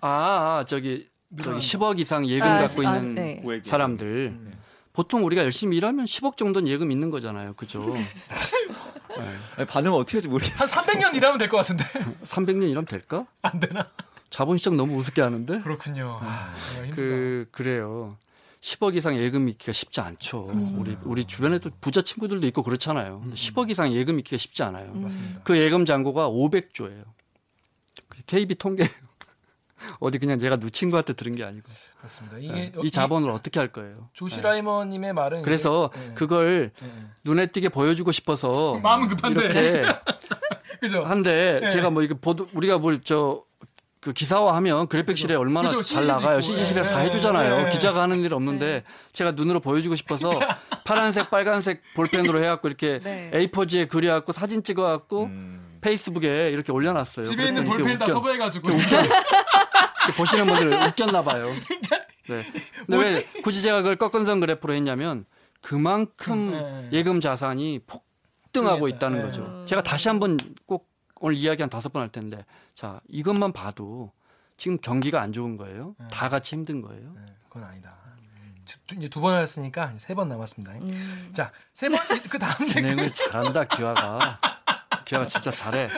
[0.00, 1.08] 아, 아, 저기
[1.40, 3.42] 저기 10억 이상 예금 아, 갖고 아, 있는 네.
[3.64, 4.50] 사람들 네.
[4.92, 7.54] 보통 우리가 열심히 일하면 10억 정도는 예금 있는 거잖아요.
[7.54, 7.94] 그죠?
[9.56, 10.56] 아니, 반응 어떻게 할지 모르겠어요.
[10.58, 11.84] 한 300년 일하면 될 것 같은데
[12.24, 13.24] 300년 일하면 될까?
[13.42, 13.86] 안 되나?
[14.30, 15.60] 자본 시장 너무 우습게 하는데.
[15.60, 16.18] 그렇군요.
[16.22, 16.94] 아, 힘들다.
[16.96, 18.16] 그 그래요.
[18.62, 20.48] 10억 이상 예금 있기가 쉽지 않죠.
[20.76, 23.20] 우리 우리 주변에도 부자 친구들도 있고 그렇잖아요.
[23.20, 24.92] 근데 10억 이상 예금 있기가 쉽지 않아요.
[24.94, 25.40] 맞습니다.
[25.42, 27.02] 그 예금 잔고가 500조예요.
[28.26, 28.84] KB 통계
[29.98, 32.38] 어디 그냥 제가 누 친구한테 들은 게 아니고 그렇습니다.
[32.38, 32.72] 이게 네.
[32.76, 33.94] 여- 이 자본을 어떻게 할 거예요?
[34.12, 34.42] 조시 네.
[34.42, 36.14] 라이머님의 말은 그래서 네.
[36.14, 36.88] 그걸 네.
[37.24, 39.44] 눈에 띄게 보여주고 싶어서 마음은 급한데.
[39.44, 39.82] 이렇게
[40.80, 41.04] 그죠?
[41.04, 41.68] 한데 네.
[41.68, 43.42] 제가 뭐 이거 보도 우리가 뭐저
[44.02, 46.40] 그 기사화하면 그래픽실에 얼마나 그죠, 잘 나가요.
[46.40, 47.04] CG실에서 다 네.
[47.06, 47.62] 해주잖아요.
[47.64, 47.68] 네.
[47.68, 50.40] 기자가 하는 일 없는데 제가 눈으로 보여주고 싶어서
[50.84, 53.30] 파란색, 빨간색 볼펜으로 해갖고 이렇게 네.
[53.32, 55.78] A4지에 그려갖고 사진 찍어갖고 음.
[55.80, 57.24] 페이스북에 이렇게 올려놨어요.
[57.24, 58.96] 집에 있는 그랬더니 볼펜 다 웃겨- 섭외해가지고 이렇게
[60.16, 61.46] 보시는 분들 웃겼나 봐요.
[62.28, 62.42] 네.
[62.42, 62.44] 근데
[62.88, 63.42] 왜 뭐지?
[63.42, 65.26] 굳이 제가 그걸 꺾은선 그래프로 했냐면
[65.60, 66.50] 그만큼
[66.90, 66.98] 네.
[66.98, 68.88] 예금 자산이 폭등하고.
[68.88, 69.24] 있다는 네.
[69.26, 69.64] 거죠.
[69.64, 70.36] 제가 다시 한번
[70.66, 70.90] 꼭
[71.22, 74.12] 오늘 이야기 한 다섯 번 할 텐데 자 이것만 봐도
[74.56, 75.94] 지금 경기가 안 좋은 거예요.
[75.98, 76.06] 네.
[76.10, 77.12] 다 같이 힘든 거예요.
[77.16, 77.94] 네, 그건 아니다.
[78.64, 80.72] 두- 두- 이제 두번 했으니까 세 번 남았습니다.
[80.72, 81.30] 음.
[81.32, 81.98] 자, 세 번
[82.30, 84.38] 그 다음 진행을 잘한다 기화가.
[85.04, 85.88] 기화가 진짜 잘해.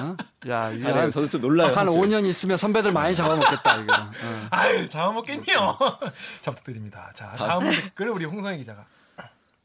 [0.00, 0.16] 어?
[0.48, 0.94] 야 잘해요.
[1.02, 1.68] 한, 저도 좀 놀라요.
[1.74, 2.00] 한 사실.
[2.00, 3.92] 5년 있으면 선배들 많이 잡아먹겠다 이거.
[3.94, 4.46] 어.
[4.50, 5.78] 아유, 잡아먹겠니요.
[6.42, 7.10] 자, 부탁드립니다.
[7.14, 8.84] 자, 다음 댓글 우리 홍성희 기자가.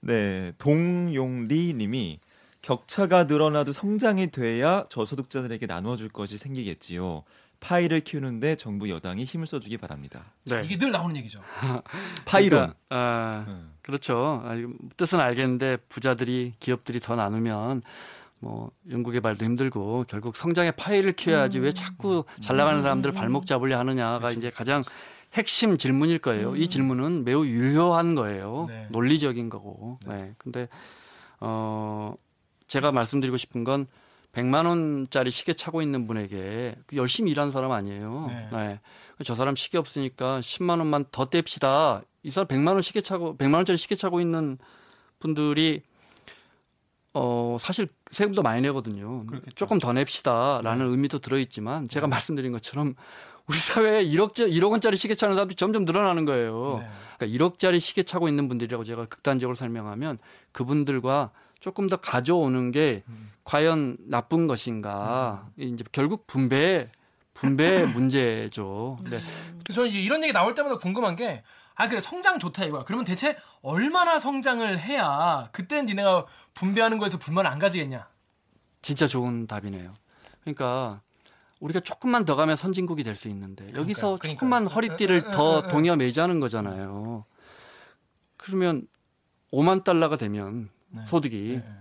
[0.02, 2.20] 네, 동용리 님이
[2.70, 7.24] 격차가 늘어나도 성장이 돼야 저소득자들에게 나눠줄 것이 생기겠지요.
[7.62, 10.26] 파이를 키우는데 정부 여당이 힘을 써주기 바랍니다.
[10.46, 10.62] 네.
[10.64, 11.42] 이게 늘 나오는 얘기죠.
[12.26, 12.60] 파이론.
[12.60, 13.74] 그러니까, 아, 음.
[13.82, 14.44] 그렇죠.
[14.46, 14.54] 아,
[14.98, 17.82] 뜻은 알겠는데 부자들이 기업들이 더 나누면
[18.38, 24.30] 뭐 연구개발도 힘들고 결국 성장의 파이를 키워야지 왜 자꾸 잘 나가는 사람들 발목 잡으려 하느냐가
[24.30, 24.84] 이제 가장
[25.34, 26.56] 핵심 질문일 거예요.
[26.56, 28.68] 이 질문은 매우 유효한 거예요.
[28.70, 28.86] 네.
[28.92, 29.98] 논리적인 거고.
[30.06, 30.36] 네.
[30.38, 30.70] 근데
[31.40, 32.14] 어
[32.70, 33.86] 제가 말씀드리고 싶은 건
[34.32, 38.28] 100만 원짜리 시계 차고 있는 분에게 그 열심히 일하는 사람 아니에요.
[38.30, 38.50] 네.
[38.52, 38.80] 네.
[39.26, 42.04] 저 사람 시계 없으니까 10만 원만 더 뗍시다.
[42.24, 44.58] 이 사람 100만 원 시계 차고 100만 원짜리 시계 차고 있는
[45.18, 45.82] 분들이
[47.14, 49.26] 어, 사실 세금도 많이 내거든요.
[49.26, 49.56] 그렇겠죠.
[49.56, 52.94] 조금 더 냅시다라는 의미도 들어 있지만 제가 말씀드린 것처럼
[53.48, 56.82] 우리 사회에 1억, 1억 원짜리 시계 차는 사람들이 점점 늘어나는 거예요.
[56.84, 56.90] 네.
[57.18, 60.20] 그러니까 1억짜리 시계 차고 있는 분들이라고 제가 극단적으로 설명하면
[60.52, 63.32] 그분들과 조금 더 가져오는 게 음.
[63.44, 65.48] 과연 나쁜 것인가.
[65.58, 66.92] 이제 결국 분배,
[67.34, 68.98] 분배 문제죠.
[69.10, 69.18] 네.
[69.74, 71.44] 저는 이런 얘기 나올 때마다 궁금한 게,
[71.76, 72.84] 아, 그래, 성장 좋다 이거야.
[72.84, 78.08] 그러면 대체 얼마나 성장을 해야 그때는 니네가 분배하는 거에서 불만을 안 가지겠냐?
[78.82, 79.92] 진짜 좋은 답이네요.
[80.42, 81.02] 그러니까
[81.60, 84.34] 우리가 조금만 더 가면 선진국이 될 수 있는데 여기서 그러니까요.
[84.36, 84.76] 조금만 그러니까요.
[84.76, 85.70] 허리띠를 더 응, 응.
[85.70, 87.26] 동여 매자는 거잖아요.
[88.38, 88.88] 그러면
[89.52, 91.06] 5만 달러가 되면 네.
[91.06, 91.74] 소득이 네.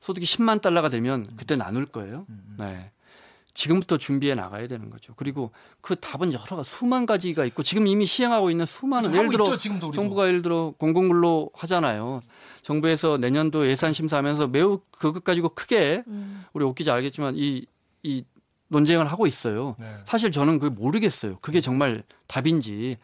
[0.00, 2.26] 소득이 10만 달러가 되면 그때 나눌 거예요.
[2.28, 2.56] 음.
[2.58, 2.90] 네.
[3.54, 5.14] 지금부터 준비해 나가야 되는 거죠.
[5.16, 9.30] 그리고 그 답은 여러 가지 수만 가지가 있고 지금 이미 시행하고 있는 수많은 하고 예를
[9.30, 9.92] 들어 있죠.
[9.92, 12.20] 정부가 예를 들어 공공근로 하잖아요.
[12.62, 16.44] 정부에서 내년도 예산 심사하면서 매우 그것 가지고 크게 음.
[16.52, 17.64] 우리 옥 기자 알겠지만 이,
[18.02, 18.24] 이
[18.68, 19.76] 논쟁을 하고 있어요.
[19.78, 19.98] 네.
[20.04, 21.38] 사실 저는 그걸 모르겠어요.
[21.40, 22.96] 그게 정말 답인지.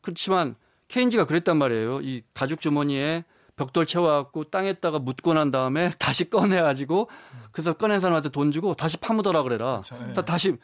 [0.00, 0.54] 그렇지만
[0.88, 2.00] 케인즈가 그랬단 말이에요.
[2.00, 3.24] 이 가죽 주머니에
[3.58, 7.10] 벽돌 채워갖고 땅에다가 묻고 난 다음에 다시 꺼내가지고
[7.52, 9.82] 그래서 꺼낸 사람한테 돈 주고 다시 파묻어라 그래라.
[9.84, 10.06] 그렇죠.
[10.06, 10.12] 네.
[10.14, 10.56] 다 다시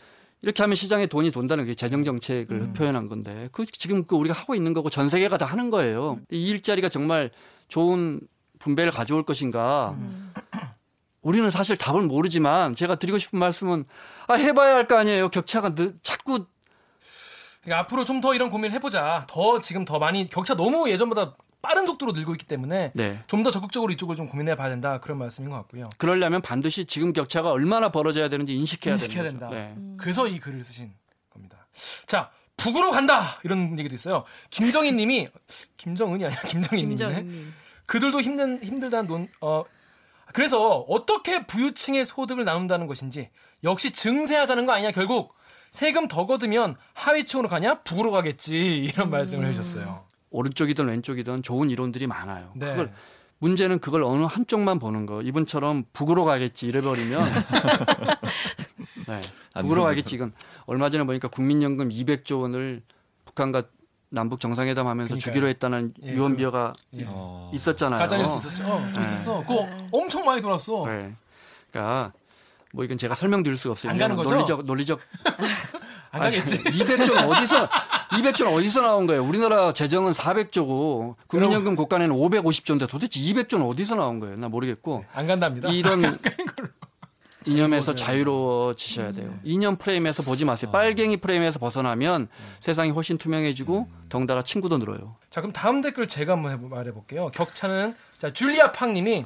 [0.43, 2.73] 이렇게 하면 시장에 돈이 돈다는 게 재정 정책을 음.
[2.75, 6.21] 표현한 건데 그 지금 그 우리가 하고 있는 거고 전 세계가 다 하는 거예요.
[6.31, 7.31] 이 일자리가 정말
[7.69, 8.21] 좋은
[8.61, 9.97] 분배를 가져올 것인가?
[9.99, 10.33] 음.
[11.23, 13.85] 우리는 사실 답을 모르지만 제가 드리고 싶은 말씀은
[14.29, 15.31] 아 해봐야 할 거 아니에요.
[15.31, 16.45] 격차가 늘, 자꾸
[17.63, 19.27] 그러니까 앞으로 좀 더 이런 고민을 해보자.
[19.29, 21.33] 더 지금 더 많이 격차 너무 예전보다
[21.65, 23.19] 빠른 속도로 늘고 있기 때문에 네.
[23.27, 25.89] 좀더 적극적으로 이쪽을 좀 고민해 봐야 된다 그런 말씀인 것 같고요.
[25.97, 29.49] 그러려면 반드시 지금 격차가 얼마나 벌어져야 되는지 인식해야, 인식해야 되는 된다.
[29.49, 29.59] 거죠.
[29.59, 29.75] 네.
[29.97, 30.93] 그래서 이 글을 쓰신
[31.31, 31.67] 겁니다.
[32.07, 34.25] 자, 북으로 간다 이런 얘기도 있어요.
[34.51, 35.29] 김정희님이
[35.79, 37.07] 김정은이 아니라 김정희님이네.
[37.07, 37.55] 김정희님.
[37.87, 39.65] 그들도 힘든 힘들다는 논 어.
[40.35, 43.31] 그래서 어떻게 부유층의 소득을 나눈다는 것인지
[43.63, 45.35] 역시 증세하자는 거 아니냐 결국
[45.71, 50.05] 세금 더 걷으면 하위층으로 가냐 북으로 가겠지 이런 말씀을 해주셨어요.
[50.35, 52.51] 오른쪽이든 왼쪽이든 좋은 이론들이 많아요.
[52.55, 52.71] 네.
[52.71, 52.93] 그걸
[53.39, 55.23] 문제는 그걸 어느 한쪽만 보는 거.
[55.23, 57.23] 이분처럼 북으로 가겠지 이래버리면
[59.07, 59.21] 네.
[59.55, 60.17] 안 북으로 가겠지.
[60.17, 60.33] 이건
[60.67, 62.83] 얼마 전에 보니까 국민연금 200조 원을
[63.27, 63.63] 북한과
[64.11, 65.21] 남북 정상회담 하면서 그러니까요.
[65.33, 67.05] 주기로 했다는 예, 유언비어가 예.
[67.07, 67.51] 어.
[67.55, 67.99] 있었잖아요.
[67.99, 68.75] 가짜뉴스 있었어.
[68.75, 69.03] 어, 또 네.
[69.05, 69.41] 있었어.
[69.47, 70.85] 그거 엄청 많이 돌았어.
[70.87, 71.13] 네.
[71.71, 72.13] 그러니까
[72.73, 73.93] 뭐 이건 제가 설명드릴 수가 없어요.
[73.93, 74.31] 안 가는 거죠?
[74.31, 75.01] 논리적 논리적
[76.11, 76.63] 안 가겠지.
[76.65, 77.69] 200조는 어디서
[78.23, 79.25] 200조는 어디서 나온 거예요?
[79.25, 84.37] 우리나라 재정은 400조고 국민연금 국간에는 550조인데 도대체 200조는 어디서 나온 거예요?
[84.37, 85.69] 나 모르겠고 안 간답니다.
[85.71, 86.19] 이런
[87.47, 89.39] 이념에서 자유로워지셔야 돼요.
[89.43, 90.71] 이념 프레임에서 보지 마세요.
[90.71, 92.29] 빨갱이 프레임에서 벗어나면
[92.61, 95.17] 세상이 훨씬 투명해지고 덩달아 친구도 늘어요.
[95.31, 97.31] 자 그럼 다음 댓글 제가 한번 해보- 말해볼게요.
[97.33, 99.25] 격차는 자 줄리아 팡님이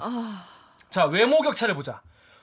[0.90, 2.01] 자 외모 격차를 보자.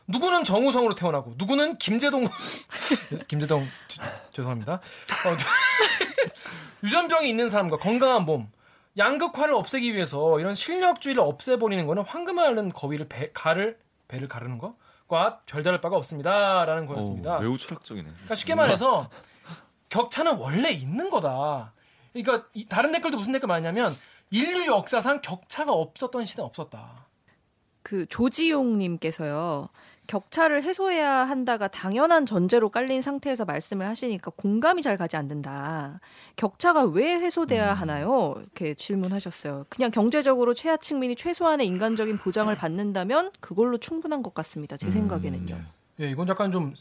[0.08, 2.28] 누구는 정우성으로 태어나고 누구는 김재동
[3.28, 4.00] 김재동 주-
[4.34, 4.74] 죄송합니다.
[4.76, 5.38] 어,
[6.84, 8.50] 유전병이 있는 사람과 건강한 몸
[8.98, 15.42] 양극화를 없애기 위해서 이런 실력주의를 없애버리는 거는 황금 앓는 거위를 배, 가를 배를 가르는 것과
[15.46, 17.38] 별다를 바가 없습니다라는 거였습니다.
[17.38, 18.10] 어, 매우 철학적이네.
[18.10, 19.10] 그러니까 쉽게 말해서
[19.90, 21.74] 격차는 원래 있는 거다.
[22.14, 23.94] 그러니까 이- 다른 댓글도 무슨 댓글 많냐면
[24.32, 27.06] 인류 역사상 격차가 없었던 시대 는 없었다.
[27.84, 29.70] 그 조지용님께서요.
[30.08, 36.00] 격차를 해소해야 한다가 당연한 전제로 깔린 상태에서 말씀을 하시니까 공감이 잘 가지 않는다.
[36.36, 38.36] 격차가 왜 해소돼야 하나요?
[38.40, 39.66] 이렇게 질문하셨어요.
[39.70, 44.78] 그냥 경제적으로 최하층민이 최소한의 인간적인 보장을 받는다면 그걸로 충분한 것 같습니다.
[44.78, 45.58] 제 생각에는요.
[46.02, 46.74] 예, 이건 약간 좀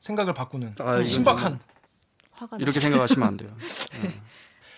[0.00, 1.60] 생각을 바꾸는 아, 신박한.
[2.32, 2.82] 화가 이렇게 났어요.
[2.82, 3.56] 생각하시면 안 돼요.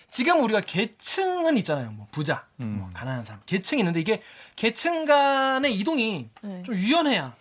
[0.07, 1.91] 지금 우리가 계층은 있잖아요.
[1.97, 4.21] 뭐 부자, 뭐 가난한 사람, 계층이 있는데 이게
[4.55, 6.63] 계층 간의 이동이 네.
[6.63, 7.33] 좀 유연해야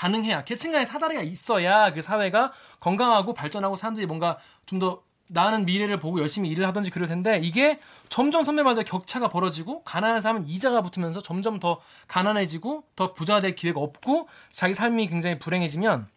[0.00, 5.98] 가능해야 계층 간의 사다리가 있어야 그 사회가 건강하고 발전하고 사람들이 뭔가 좀 더 나은 미래를
[5.98, 11.20] 보고 열심히 일을 하든지 그럴 텐데 이게 점점 선배마다 격차가 벌어지고 가난한 사람은 이자가 붙으면서
[11.22, 16.08] 점점 더 가난해지고 더 부자가 될 기회가 없고 자기 삶이 굉장히 불행해지면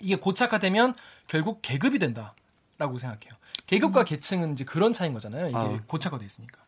[0.00, 0.94] 이게 고착화되면
[1.26, 3.32] 결국 계급이 된다라고 생각해요.
[3.66, 5.48] 계급과 계층은 이제 그런 차이인 거잖아요.
[5.48, 5.78] 이게 아.
[5.88, 6.60] 고착화돼 있으니까.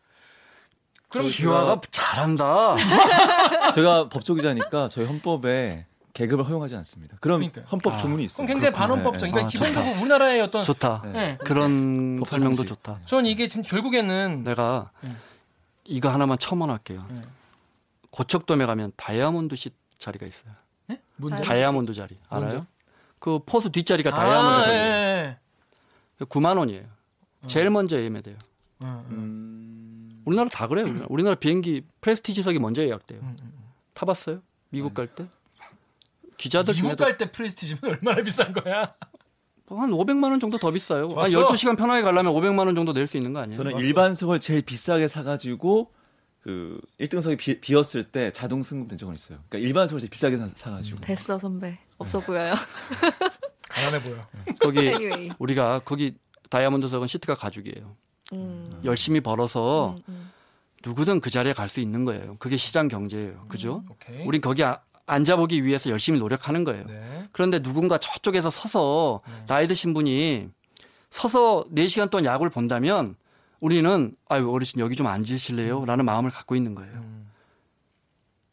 [1.07, 2.75] 그럼 기화가 잘한다.
[3.73, 7.17] 제가 법조기자니까 저희 헌법에 계급을 허용하지 않습니다.
[7.19, 7.65] 그럼 그러니까요.
[7.71, 8.45] 헌법 아, 조문이 있어요.
[8.45, 8.73] 그럼 굉장히.
[8.73, 9.27] 반헌법적.
[9.27, 11.03] 네, 그러니까 아, 기본적으로 우리나라의 어떤 좋다.
[11.15, 11.37] 예.
[11.43, 12.65] 그런 법적 설명도.
[12.65, 12.99] 좋다.
[13.05, 15.17] 전 이게 진 결국에는 내가 음.
[15.85, 17.05] 이거 하나만 첨언할게요.
[17.09, 17.23] 음.
[18.11, 19.69] 고척돔에 가면 다이아몬드 씨
[19.99, 20.51] 자리가 있어요.
[20.91, 20.99] 예?
[21.17, 22.65] 뭔지 다이- 다이아몬드 자리 알아요?
[23.19, 24.77] 그 포수 뒷자리가 아, 다이아몬드 예, 자리.
[24.77, 25.37] 예,
[26.21, 26.25] 예.
[26.25, 26.85] 9만 원이에요.
[27.47, 28.35] 제일 먼저 예매돼요.
[28.81, 30.85] 음, 음, 음, 우리나라 다 그래요.
[30.85, 33.19] 우리나라, 우리나라 비행기 프레스티지석이 먼저 예약돼요.
[33.21, 33.53] 음, 음.
[33.93, 34.41] 타봤어요?
[34.69, 35.27] 미국 갈 때?
[36.39, 38.93] 기자들 미국 중에도 갈때 프레스티지면 얼마나 비싼 거야?
[39.67, 41.09] 한 500만 원 정도 더 비싸요.
[41.15, 41.49] 아, 좋았어.
[41.53, 43.55] 12시간 편하게 가려면 500만 원 정도 낼 수 있는 거 아니에요?
[43.55, 43.85] 저는 좋았어.
[43.85, 45.91] 일반석을 제일 비싸게 사가지고
[46.41, 49.37] 그 1등석이 비, 비었을 때 자동 승급된 적은 있어요.
[49.49, 51.01] 그러니까 일반석을 제일 비싸게 사, 사가지고.
[51.01, 51.77] 됐어 선배.
[51.99, 52.55] 없어 보여요.
[53.69, 54.25] 가난해 보여.
[54.59, 55.29] 거기 anyway.
[55.37, 56.15] 우리가 거기
[56.49, 57.95] 다이아몬드석은 시트가 가죽이에요.
[58.33, 58.81] 음.
[58.85, 60.31] 열심히 벌어서 음, 음.
[60.83, 62.37] 누구든 그 자리에 갈 수 있는 거예요.
[62.39, 63.45] 그게 시장 경제예요.
[63.49, 63.83] 그죠?
[63.89, 64.25] 오케이.
[64.25, 66.85] 우린 거기 아- 앉아보기 위해서 열심히 노력하는 거예요.
[66.85, 67.27] 네.
[67.33, 70.49] 그런데 누군가 저쪽에서 서서 나이 드신 분이
[71.09, 73.15] 서서 4시간 동안 야구를 본다면
[73.59, 75.85] 우리는 아유 어르신 여기 좀 앉으실래요?
[75.85, 76.93] 라는 마음을 갖고 있는 거예요.
[76.93, 77.29] 음.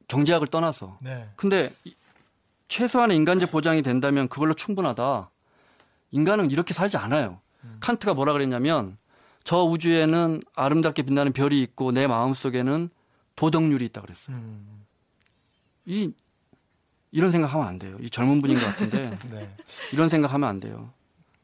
[0.08, 0.98] 경제학을 떠나서.
[1.00, 1.28] 네.
[1.36, 1.94] 근데 이-
[2.68, 5.30] 최소한의 인간적 보장이 된다면 그걸로 충분하다.
[6.12, 7.40] 인간은 이렇게 살지 않아요.
[7.80, 8.96] 칸트가 뭐라 그랬냐면
[9.44, 12.88] 저 우주에는 아름답게 빛나는 별이 있고 내 마음 속에는
[13.36, 14.36] 도덕률이 있다 그랬어요.
[14.36, 14.84] 음.
[15.84, 16.12] 이
[17.16, 17.96] 이런 생각하면 안 돼요.
[18.02, 19.50] 이 젊은 분인 것 같은데 네.
[19.90, 20.90] 이런 생각하면 안 돼요.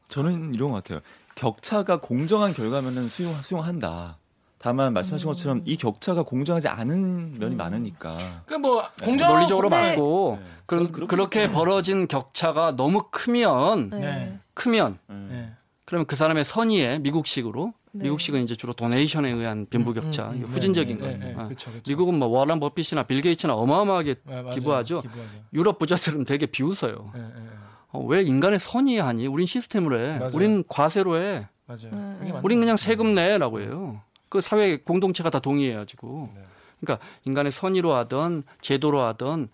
[0.07, 0.99] 저는 이런 것 같아요.
[1.33, 4.19] 격차가 공정한 결과면은 수용 수용한다.
[4.59, 8.15] 다만 말씀하신 것처럼 이 격차가 공정하지 않은 면이 많으니까.
[8.45, 10.47] 그뭐 공정 논리적으로 근데- 말고 네.
[10.67, 13.99] 그, 저는 그렇게 그렇게 벌어진 격차가 너무 크면 네.
[13.99, 14.39] 네.
[14.53, 15.27] 크면 음.
[15.31, 15.53] 네.
[15.85, 18.05] 그러면 그 사람의 선의에 미국식으로 네.
[18.05, 20.47] 미국식은 이제 주로 도네이션에 의한 빈부격차 음, 음, 음.
[20.47, 21.17] 후진적인 네, 거예요.
[21.19, 21.35] 네, 네.
[21.37, 21.47] 아.
[21.47, 21.83] 그쵸, 그쵸.
[21.87, 24.55] 미국은 뭐 워런 버핏이나 빌 게이츠나 어마어마하게 네, 맞아요.
[24.55, 25.01] 기부하죠.
[25.01, 25.29] 기부하죠.
[25.53, 27.11] 유럽 부자들은 되게 비웃어요.
[27.13, 27.49] 네, 네, 네.
[27.89, 29.27] 어, 왜 인간의 선의 하니?
[29.27, 30.17] 우린 시스템으로 해.
[30.17, 30.31] 맞아요.
[30.33, 31.47] 우린 과세로 해.
[31.67, 31.89] 맞아요.
[31.93, 32.39] 음, 음.
[32.43, 32.77] 우린 그냥.
[32.77, 34.01] 세금 내라고 해요.
[34.29, 36.31] 그 사회 공동체가 다 동의해가지고.
[36.33, 36.41] 네.
[36.81, 39.49] 그러니까 인간의 선의로 하던 제도로 하던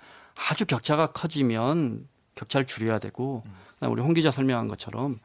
[0.49, 3.91] 아주 격차가 커지면 격차를 줄여야 되고 음.
[3.91, 5.19] 우리 홍 기자 설명한 것처럼 그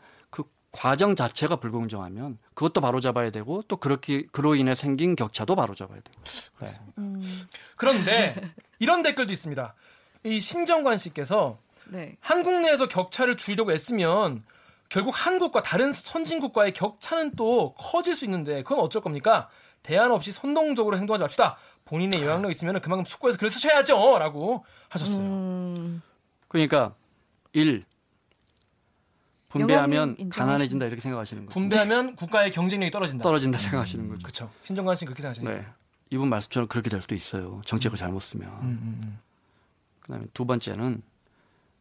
[0.75, 6.01] 과정 자체가 불공정하면 그것도 바로 잡아야 되고 또 그렇게 그로 인해 생긴 격차도 바로 잡아야
[6.01, 6.21] 되고.
[6.61, 6.67] 네.
[6.99, 7.47] 음.
[7.77, 8.35] 그런데
[8.81, 9.73] 이런 댓글도 있습니다.
[10.25, 11.57] 이 신정관 씨께서
[11.87, 12.17] 네.
[12.21, 14.43] 한국 내에서 격차를 줄이려고 애쓰면
[14.89, 19.49] 결국 한국과 다른 선진국과의 격차는 또 커질 수 있는데 그건 어쩔 겁니까?
[19.85, 21.57] 대안 없이 선동적으로 행동하지 맙시다.
[21.85, 24.19] 본인의 영향력 있으면 그만큼 숙고해서 글을 쓰셔야죠.
[24.19, 25.25] 라고 하셨어요.
[25.25, 26.03] 음.
[26.49, 26.95] 그러니까
[27.53, 27.85] 일
[29.59, 31.55] 분배하면 가난해진다 이렇게 생각하시는 거죠.
[31.59, 33.23] 분배하면 국가의 경쟁력이 떨어진다.
[33.23, 34.23] 떨어진다 생각하시는 거죠.
[34.23, 34.51] 그렇죠.
[34.63, 35.67] 신정관 씨는 그렇게 생각하시는 네.
[36.11, 37.61] 이분 말씀처럼 그렇게 될 수도 있어요.
[37.65, 38.49] 정책을 잘못 쓰면.
[38.49, 39.19] 음, 음, 음.
[40.01, 41.03] 그다음에 두 번째는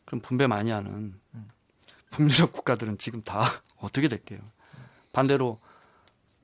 [0.05, 1.49] 그럼 분배 많이 하는 음.
[2.11, 3.41] 북유럽 국가들은 지금 다
[3.77, 4.39] 어떻게 될게요?
[5.11, 5.59] 반대로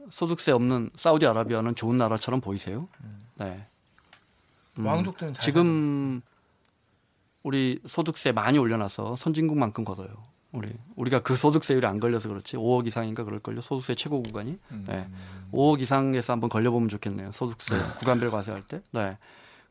[0.09, 2.87] 소득세 없는 사우디아라비아는 좋은 나라처럼 보이세요?
[3.35, 3.65] 네.
[4.79, 6.21] 음, 왕족들은 잘 지금
[7.43, 10.09] 우리 소득세 많이 올려놔서 선진국만큼 걷어요.
[10.51, 13.61] 우리 우리가 그 소득세율이 안 걸려서 그렇지 5억 이상인가 그럴 걸요.
[13.61, 14.57] 소득세 최고 구간이.
[14.87, 15.07] 네.
[15.51, 17.31] 5억 이상에서 한번 걸려보면 좋겠네요.
[17.33, 18.81] 소득세 구간별 과세할 때.
[18.91, 19.17] 네.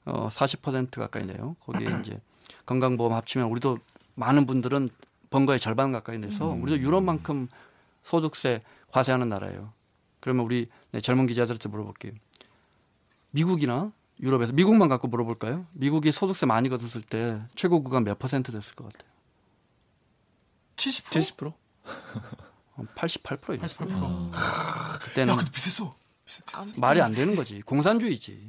[0.04, 1.56] 어, 40% 가까이 내요.
[1.60, 2.20] 거기에 이제
[2.66, 3.78] 건강보험 합치면 우리도
[4.14, 4.90] 많은 분들은
[5.30, 7.48] 번 거의 절반 가까이 내서 우리도 유럽만큼
[8.02, 9.72] 소득세 과세하는 나라예요.
[10.20, 12.12] 그러면 우리 네, 젊은 기자들한테 물어볼게요.
[13.30, 15.66] 미국이나 유럽에서 미국만 갖고 물어볼까요?
[15.72, 19.08] 미국이 소득세 많이 걷었을 때 최고 구간 몇 퍼센트 됐을 것 같아요?
[20.78, 21.36] 70%?
[21.36, 21.52] 70%?
[22.94, 23.58] 88%예요.
[23.58, 23.90] 88%.
[23.90, 24.30] 음.
[25.02, 25.94] 그때는 야, 근데 비쌌어.
[26.24, 26.64] 비쌌, 비쌌어.
[26.78, 27.60] 말이 안 되는 거지.
[27.62, 28.48] 공산주의지.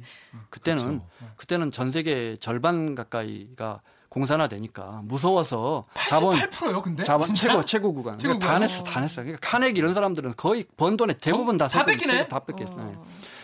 [0.50, 1.34] 그때는 그렇죠.
[1.36, 7.02] 그때는 전 세계 절반 가까이가 공산화 되니까 무서워서 자본 88%요, 근데?
[7.04, 7.48] 자본 진짜?
[7.48, 8.18] 최고 최고 구간.
[8.18, 8.58] 최고 그러니까 다.
[8.58, 9.22] 냈어, 다 냈어.
[9.22, 12.28] 그러니까 카네기 이런 사람들은 거의 번 돈의 대부분 다, 다 세금- 뺏기네?
[12.28, 12.72] 다 뺏겼어.
[12.84, 12.92] 네.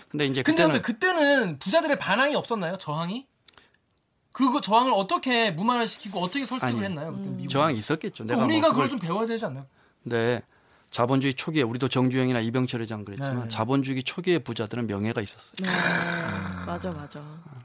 [0.09, 2.77] 근데 이제 근데 그때는 그때는 그때는 부자들의 반항이 없었나요?
[2.79, 3.27] 저항이?
[4.37, 7.11] 그거 저항을 어떻게 무마를 시키고 어떻게 설득을 아니, 했나요?
[7.13, 7.49] 그때 미국은?
[7.49, 8.25] 저항이 있었겠죠.
[8.25, 9.65] 내가 우리가 뭐 그걸 그걸 좀 배워야 되지 않나요?
[10.03, 10.43] 근데
[10.91, 13.49] 자본주의 초기에 우리도 정주영이나 이병철 회장 그랬지만 네, 네.
[13.49, 15.53] 자본주의 초기의 부자들은 명예가 있었어요.
[15.59, 15.67] 네.
[16.67, 17.23] 맞아 맞아.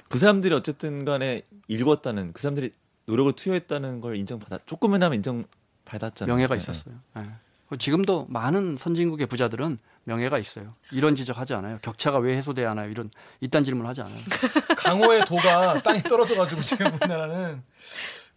[0.07, 2.71] 그 사람들이 어쨌든 간에 읽었다는 그 사람들이
[3.05, 6.33] 노력을 투여했다는 걸 인정받아 조금이나마 인정받았잖아요.
[6.33, 6.61] 명예가 네.
[6.61, 6.95] 있었어요.
[7.17, 7.77] 예.
[7.79, 10.73] 지금도 많은 선진국의 부자들은 명예가 있어요.
[10.91, 11.77] 이런 지적하지 않아요.
[11.81, 12.89] 격차가 왜 해소돼야 하나요?
[12.89, 14.17] 이런 이딴 질문 하지 않아요.
[14.77, 17.63] 강호의 도가 땅이 떨어져가지고 지금 우리나라는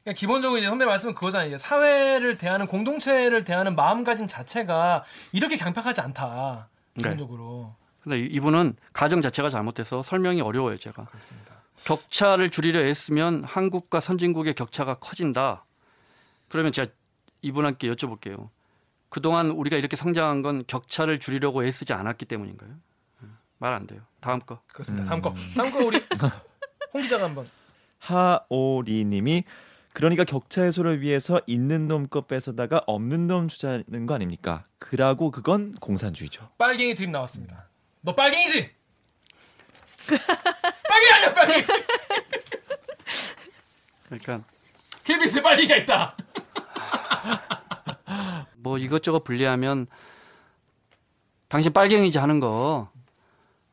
[0.03, 1.57] 그냥 기본적으로 이제 선배 말씀은 그거잖아요.
[1.57, 6.69] 사회를 대하는 공동체를 대하는 마음가짐 자체가 이렇게 강팍하지 않다.
[6.97, 7.03] 네.
[7.03, 11.05] 기본적으로 근데 이- 이분은 가정 자체가 잘못돼서 설명이 어려워요, 제가.
[11.07, 11.55] 그렇습니다.
[11.87, 15.65] 격차를 줄이려 애쓰면 한국과 선진국의 격차가 커진다.
[16.51, 16.91] 그러면 제가
[17.41, 18.51] 이분한테 여쭤볼게요.
[19.15, 22.71] 그동안 우리가 이렇게 성장한 건 격차를 줄이려고 애쓰지 않았기 때문인가요?
[23.59, 24.01] 말 안 돼요.
[24.19, 24.61] 다음 거.
[24.73, 25.07] 그렇습니다.
[25.09, 26.03] 다음 거 다음 거 우리
[26.93, 27.49] 홍 기자가 한번
[28.01, 29.45] 하오리님이
[29.93, 34.65] 그러니까 격차 해소를 위해서 있는 놈 거 뺏어다가 없는 놈 주자는 거 아닙니까?
[34.81, 36.51] 그라고 그건 공산주의죠.
[36.59, 37.69] 빨갱이 드림 나왔습니다.
[38.01, 38.69] 너 빨갱이지?
[40.89, 41.65] 빨갱이 아니야 빨갱이.
[44.07, 44.41] 그러니까
[45.05, 46.17] KBS에 빨갱이가 있다.
[48.65, 49.87] 뭐 이것저것 분리하면
[51.49, 52.89] 당신 빨갱이지 하는 거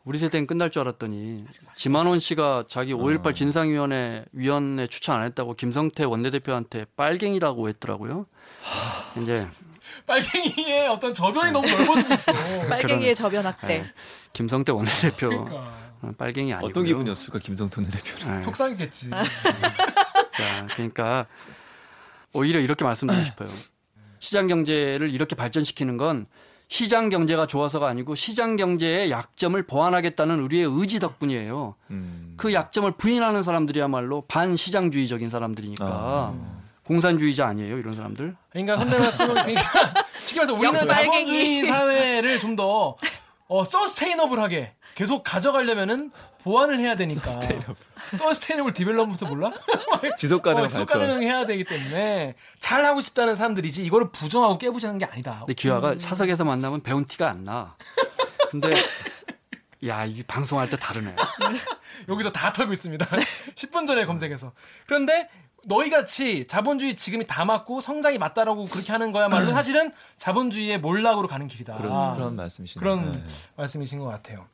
[0.03, 6.03] 우리 세대는 끝날 줄 알았더니 지만원 씨가 자기 5.18 진상위원회 위원회 추천 안 했다고 김성태
[6.03, 8.25] 원내대표한테 빨갱이라고 했더라고요.
[9.17, 9.47] 이제
[10.05, 12.33] 빨갱이의 어떤 저변이 너무 넓어지고 있어.
[12.67, 13.67] 빨갱이의 저변 학대.
[13.67, 13.85] 네,
[14.33, 15.55] 김성태 원내대표 그러니까
[16.01, 16.69] 어, 빨갱이 아니고요.
[16.69, 18.29] 어떤 기분이었을까 김성태 대표.
[18.29, 18.41] 네.
[18.41, 19.11] 속상했겠지.
[19.11, 21.27] 자, 그러니까
[22.33, 23.49] 오히려 이렇게 말씀드리고 싶어요.
[24.21, 26.27] 시장 경제를 이렇게 발전시키는 건
[26.69, 31.75] 시장 경제가 좋아서가 아니고 시장 경제의 약점을 보완하겠다는 우리의 의지 덕분이에요.
[31.89, 32.35] 음.
[32.37, 36.61] 그 약점을 부인하는 사람들이야말로 반시장주의적인 사람들이니까 아.
[36.85, 38.35] 공산주의자 아니에요, 이런 사람들.
[38.51, 39.61] 그러니까 선배 말씀은 그러니까
[40.17, 40.87] 쉽게 말해서 우리는.
[40.87, 42.95] 자본주의 사회를 좀더
[43.47, 46.11] 어, sustainable하게 계속 가져가려면은
[46.43, 47.27] 보완을 해야 되니까.
[48.13, 49.51] sustainable development 몰라?
[50.15, 50.87] 지속 가능 어, 지속.
[50.89, 55.39] 가능해야 되기 때문에 잘 하고 싶다는 사람들이지 이거를 부정하고 깨부시는 게 아니다.
[55.39, 57.75] 근데 기아가 사석에서 만나면 배운 티가 안 나.
[58.51, 58.75] 근데
[59.87, 61.15] 야, 이 방송할 때 다르네.
[62.07, 63.03] 여기서 다 털고 있습니다.
[63.55, 64.51] 10분 전에 검색해서.
[64.85, 65.29] 그런데
[65.63, 71.47] 너희 같이 자본주의 지금이 다 맞고 성장이 맞다라고 그렇게 하는 거야말로 사실은 자본주의의 몰락으로 가는
[71.47, 71.75] 길이다.
[71.75, 72.79] 그런 그런 말씀이시네요.
[72.79, 73.23] 그런 네.
[73.57, 74.47] 말씀이신 것 같아요.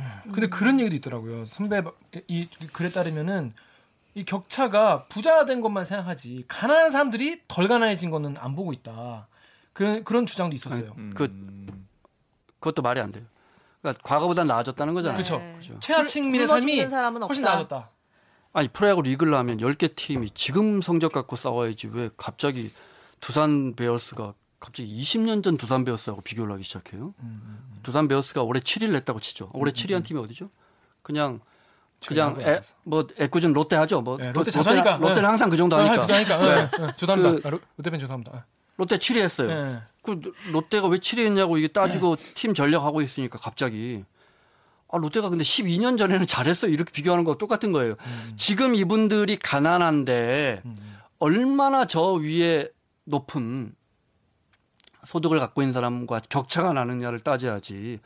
[0.00, 1.44] 음, 근데 그런 얘기도 있더라고요.
[1.44, 1.82] 선배
[2.26, 3.52] 이 글에 따르면은
[4.14, 9.28] 이 격차가 부자가 된 것만 생각하지 가난한 사람들이 덜 가난해진 거는 안 보고 있다.
[9.72, 10.94] 그 그런 주장도 있었어요.
[10.96, 11.12] 음.
[11.14, 11.28] 그
[12.60, 13.24] 그것도 말이 안 돼요.
[13.82, 15.18] 그러니까 과거보다 나아졌다는 거잖아요.
[15.18, 15.38] 그쵸.
[15.38, 15.56] 네.
[15.58, 15.78] 그죠.
[15.80, 16.80] 최하층민의 삶이
[17.26, 17.44] 훨씬.
[17.44, 17.90] 나아졌다.
[18.52, 22.72] 아니 프로야구 리그를 하면 10개 팀이 지금 성적 갖고 싸워야지 왜 갑자기
[23.20, 24.32] 두산 베어스가
[24.64, 27.12] 갑자기 20년 전 두산 베어스하고 비교를 하기 시작해요.
[27.82, 29.50] 두산 베어스가 올해 7위를 냈다고 치죠.
[29.52, 30.48] 올해 7위한 팀이 어디죠?
[31.02, 31.40] 그냥
[32.06, 32.74] 그냥 애, 나가서.
[32.84, 34.00] 뭐 애꿎은 롯데 하죠.
[34.00, 34.96] 뭐 네, 롯데 자주 하니까.
[34.96, 35.26] 롯데는 네.
[35.26, 36.00] 항상 그 정도 아, 하니까.
[36.00, 36.38] 부자니까.
[36.38, 36.70] 네.
[36.78, 36.92] 네.
[36.96, 37.42] 죄송합니다.
[37.42, 38.46] 그- 아, 롯- 롯데 팬 죄송합니다.
[38.78, 39.48] 롯데 7위 했어요.
[39.64, 39.82] 네.
[40.02, 44.02] 그 롯데가 왜 7위 했냐고 이게 따지고 팀 전력하고 있으니까 갑자기
[44.90, 47.96] 아 롯데가 근데 12년 전에는 잘했어 이렇게 비교하는 거 똑같은 거예요.
[48.36, 50.62] 지금 이분들이 가난한데
[51.18, 52.68] 얼마나 저 위에
[53.04, 53.74] 높은
[55.06, 58.00] 소득을 갖고 있는 사람과 격차가 나느냐를 따져야지.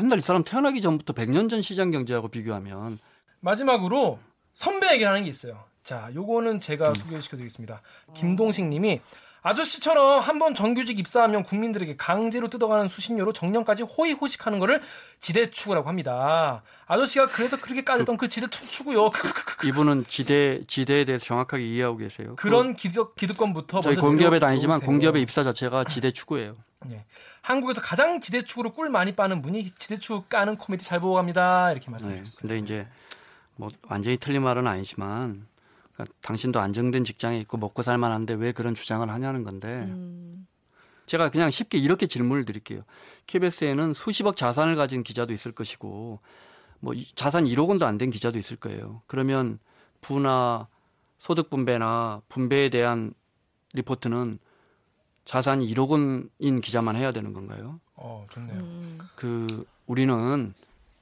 [0.00, 2.98] 옛날 이 사람 태어나기 전부터 100년 전 시장 경제하고 비교하면
[3.40, 4.18] 마지막으로
[4.52, 5.64] 선배 얘기를 하는 게 있어요.
[5.82, 7.80] 자, 요거는 제가 소개시켜 드리겠습니다.
[8.14, 9.00] 김동식 님이
[9.42, 14.80] 아저씨처럼 한번 정규직 입사하면 국민들에게 강제로 뜯어가는 수신료로 정년까지 호의호식하는 거를
[15.20, 16.62] 지대추구라고 합니다.
[16.86, 19.10] 아저씨가 그래서 그렇게 까졌던 그 지대추구요.
[19.66, 22.36] 이분은 지대 지대에 대해서 정확하게 이해하고 계세요.
[22.36, 24.80] 그런 기득, 기득권부터 저희 공기업에 다니지만.
[24.80, 26.56] 공기업의 입사 자체가 지대 추구예요.
[26.92, 27.04] 예.
[27.42, 31.70] 한국에서 가장 지대축으로 꿀 많이 빠는 분이 지대축 까는 코미디 잘 보고 갑니다.
[31.72, 32.22] 이렇게 말씀해 네.
[32.40, 32.86] 근데 이제
[33.56, 35.46] 뭐 완전히 틀린 말은 아니지만
[36.04, 40.46] 그러니까 당신도 안정된 직장에 있고 먹고 살만한데 왜 그런 주장을 하냐는 건데 음.
[41.06, 42.82] 제가 그냥 쉽게 이렇게 질문을 드릴게요.
[43.26, 46.20] KBS에는 수십억 자산을 가진 기자도 있을 것이고
[46.80, 49.02] 뭐 이- 자산 1억 원도 안 된 기자도 있을 거예요.
[49.06, 49.58] 그러면
[50.00, 50.68] 부나
[51.18, 53.14] 소득 분배나 분배에 대한
[53.74, 54.38] 리포트는
[55.24, 57.78] 자산이 1억 원인 기자만 해야 되는 건가요?
[57.94, 58.56] 어, 좋네요.
[58.58, 58.98] 음.
[59.14, 60.52] 그 우리는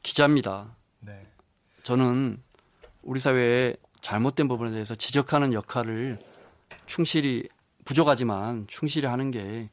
[0.03, 0.67] 기자입니다.
[1.01, 1.27] 네.
[1.85, 2.43] 저는
[3.03, 6.19] 우리 사회의 잘못된 부분에 대해서 지적하는 역할을
[6.87, 7.49] 충실히
[7.85, 9.69] 부족하지만 충실히 하는 게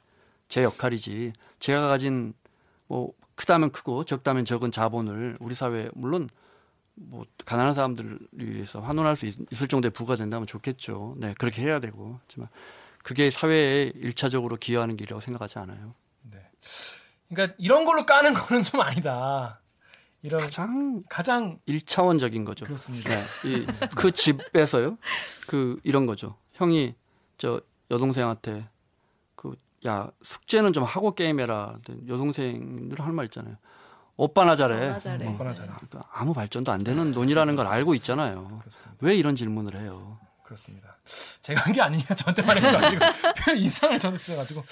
[0.47, 1.33] 제 역할이지.
[1.59, 2.33] 제가 가진
[2.87, 6.29] 뭐 크다면 크고 적다면 적은 자본을 우리 사회 물론
[6.95, 11.15] 뭐 가난한 사람들을 위해서 환원할 수 있, 을 정도의 부가 된다면 좋겠죠.
[11.17, 12.49] 네 그렇게 해야 되고 하지만
[13.03, 15.93] 그게 사회에 일차적으로 기여하는 길이라고 생각하지 않아요.
[16.23, 16.39] 네.
[17.29, 19.59] 그러니까 이런 걸로 까는 거는 좀 아니다.
[20.27, 22.65] 이런 가장 가장 일차원적인 거죠.
[22.65, 23.09] 그렇습니다.
[23.09, 24.97] 네, 이, 그 집에서요.
[25.47, 26.35] 그 이런 거죠.
[26.53, 26.93] 형이
[27.37, 27.61] 저
[27.91, 28.67] 여동생한테
[29.35, 31.77] 그 야 숙제는 좀 하고 게임해라.
[32.07, 33.55] 여동생들 할말 있잖아요.
[34.17, 34.75] 오빠나 잘해.
[34.75, 35.27] 오빠나 잘해.
[35.27, 35.69] 오빠나 잘해.
[35.75, 38.47] 그러니까 아무 발전도 안 되는 논의라는 걸 알고 있잖아요.
[38.59, 38.95] 그렇습니다.
[39.01, 40.17] 왜 이런 질문을 해요?
[40.43, 40.97] 그렇습니다.
[41.41, 43.05] 제가 한 게 아니니까 저한테 말해줘가지고
[43.37, 44.63] 별 이상을 쓰셔가지고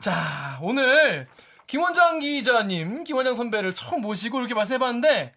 [0.00, 1.26] 자 오늘
[1.66, 5.32] 김원장 기자님, 김원장 선배를 처음 모시고 이렇게 말씀해봤는데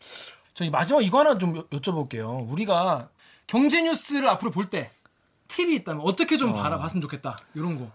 [0.54, 2.50] 저희 마지막 이거 하나 좀 여- 여쭤볼게요.
[2.50, 3.10] 우리가
[3.48, 4.90] 경제 뉴스를 앞으로 볼 때
[5.48, 7.88] 팁이 있다면 어떻게 좀 바라봤으면 좋겠다 이런 거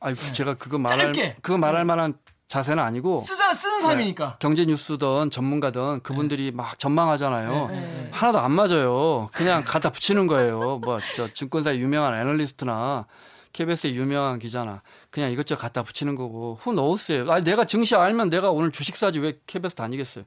[0.00, 1.36] 아니 제가 그거 말할 짧게.
[1.42, 2.14] 그거 말할 만한
[2.48, 7.68] 자세는 아니고 쓰자 쓰는 사람이니까 경제 뉴스든 전문가든 그분들이 막 전망하잖아요.
[7.68, 8.08] 네.
[8.12, 9.28] 하나도 안 맞아요.
[9.32, 10.78] 그냥 갖다 붙이는 거예요.
[10.78, 13.06] 뭐 저 증권사 의 유명한 애널리스트나
[13.52, 17.30] KBS의 유명한 기자나 그냥 이것저것 갖다 붙이는 거고 후 넣었어요.
[17.30, 20.24] 아 내가 증시 알면 내가 오늘 주식 사지 왜 KBS 다니겠어요.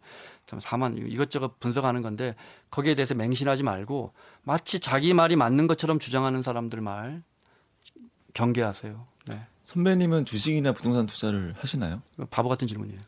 [0.48, 2.36] 참 사만 이것저것 분석하는 건데
[2.72, 4.14] 거기에 대해서 맹신하지 말고
[4.44, 7.24] 마치 자기 말이 맞는 것처럼 주장하는 사람들 말
[8.34, 9.08] 경계하세요.
[9.28, 9.46] 네.
[9.64, 12.02] 선배님은 주식이나 부동산 투자를 하시나요?
[12.32, 13.02] 바보 같은 질문이에요.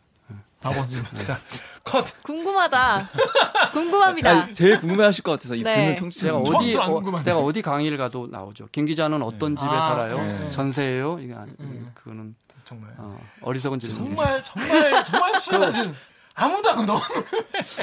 [0.63, 0.85] 바보.
[1.25, 1.37] 자,
[1.83, 2.05] 컷.
[2.23, 3.09] 궁금하다.
[3.73, 4.29] 궁금합니다.
[4.29, 5.73] 아니, 제일 궁금해하실 것 같아서 이 네.
[5.73, 7.21] 듣는 내가 청취자분 저- 어디 어.
[7.23, 8.67] 내가 어디 강의를 가도 나오죠.
[8.71, 10.17] 김 기자는 어떤 집에 아, 살아요?
[10.17, 10.49] 네.
[10.49, 11.19] 전세예요?
[11.19, 11.91] 이게 아니, 음.
[11.93, 12.35] 그거는
[12.65, 12.93] 정말.
[12.97, 14.15] 어, 어리석은 질문.
[14.15, 15.93] 정말 정말 정말 수많은
[16.35, 16.99] 아무도 안 너무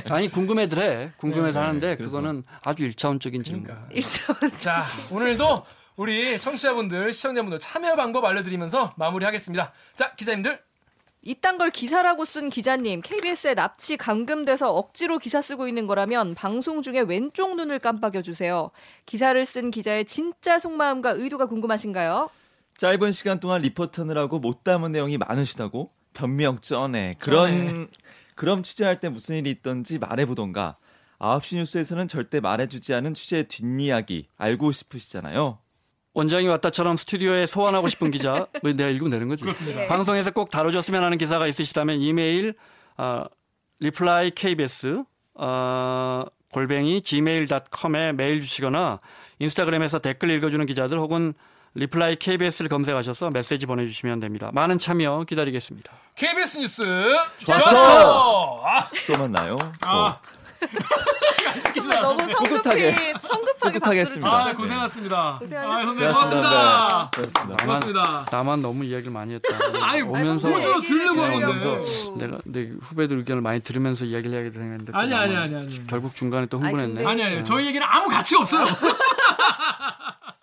[0.08, 1.12] 아니 궁금해들 해.
[1.18, 2.16] 궁금해서 네, 하는데 그래서.
[2.16, 3.64] 그거는 아주 일차원적인 질문.
[3.64, 3.86] 그러니까.
[3.92, 5.66] 일단 자, 오늘도
[5.96, 9.70] 우리 청취자분들, 시청자분들 참여 방법 알려드리면서 마무리하겠습니다.
[9.96, 10.58] 자, 기자님들.
[11.22, 17.00] 이딴 걸 기사라고 쓴 기자님, KBS에 납치 감금돼서 억지로 기사 쓰고 있는 거라면 방송 중에
[17.00, 18.70] 왼쪽 눈을 깜빡여 주세요.
[19.04, 22.30] 기사를 쓴 기자의 진짜 속마음과 의도가 궁금하신가요?
[22.78, 27.88] 짧은 시간 동안 리포터느라고 못 담은 내용이 많으시다고 변명 쩌네 그런.
[28.34, 30.78] 그럼 취재할 때 무슨 일이 있던지 말해보던가
[31.18, 35.58] 9시 뉴스에서는 절대 말해주지 않은 취재의 뒷이야기 알고 싶으시잖아요
[36.14, 39.44] 원장이 왔다처럼 스튜디오에 소환하고 싶은 기자, 뭐 내가 읽으면 되는 거지.
[39.44, 39.86] 그렇습니다.
[39.86, 42.54] 방송에서 꼭 다뤄줬으면 하는 기사가 있으시다면 이메일
[42.96, 43.24] 어,
[43.80, 45.04] reply kbs
[45.34, 49.00] 어, 골뱅이 gmail.com에 메일 주시거나
[49.38, 51.34] 인스타그램에서 댓글 읽어주는 기자들 혹은
[51.74, 54.50] 리플라이 KBS를 검색하셔서 메시지 보내주시면 됩니다.
[54.52, 55.92] 많은 참여 기다리겠습니다.
[56.16, 56.82] KBS 뉴스
[57.38, 57.60] 좋았어.
[57.60, 58.62] 좋았어.
[58.66, 59.86] 아, 또 만나요 아.
[59.86, 60.12] 정말
[62.02, 62.92] 너무 성급히.
[63.20, 64.30] 성급하게 꿋꿋하게 박수를 했습니다.
[64.30, 64.52] 아.
[64.54, 65.36] 고생하셨습니다.
[65.40, 65.60] 고생하셨습니다.
[65.60, 67.10] 아, 선배님 고맙습니다.
[67.14, 67.64] 고맙습니다.
[67.64, 68.26] 고맙습니다.
[68.30, 69.48] 나만 너무 이야기를 많이 했다.
[69.82, 71.82] 아유, 오면서 오면서 들려고 네, 하는데.
[72.18, 75.86] 내가 내 후배들 의견을 많이 들으면서 이야기를 해야 되는데 또 아니, 아니, 아니, 아니.
[75.86, 77.06] 결국 중간에 또 아니, 흥분했네.
[77.06, 78.66] 아니, 아니, 저희 얘기는 아무 가치가 없어요.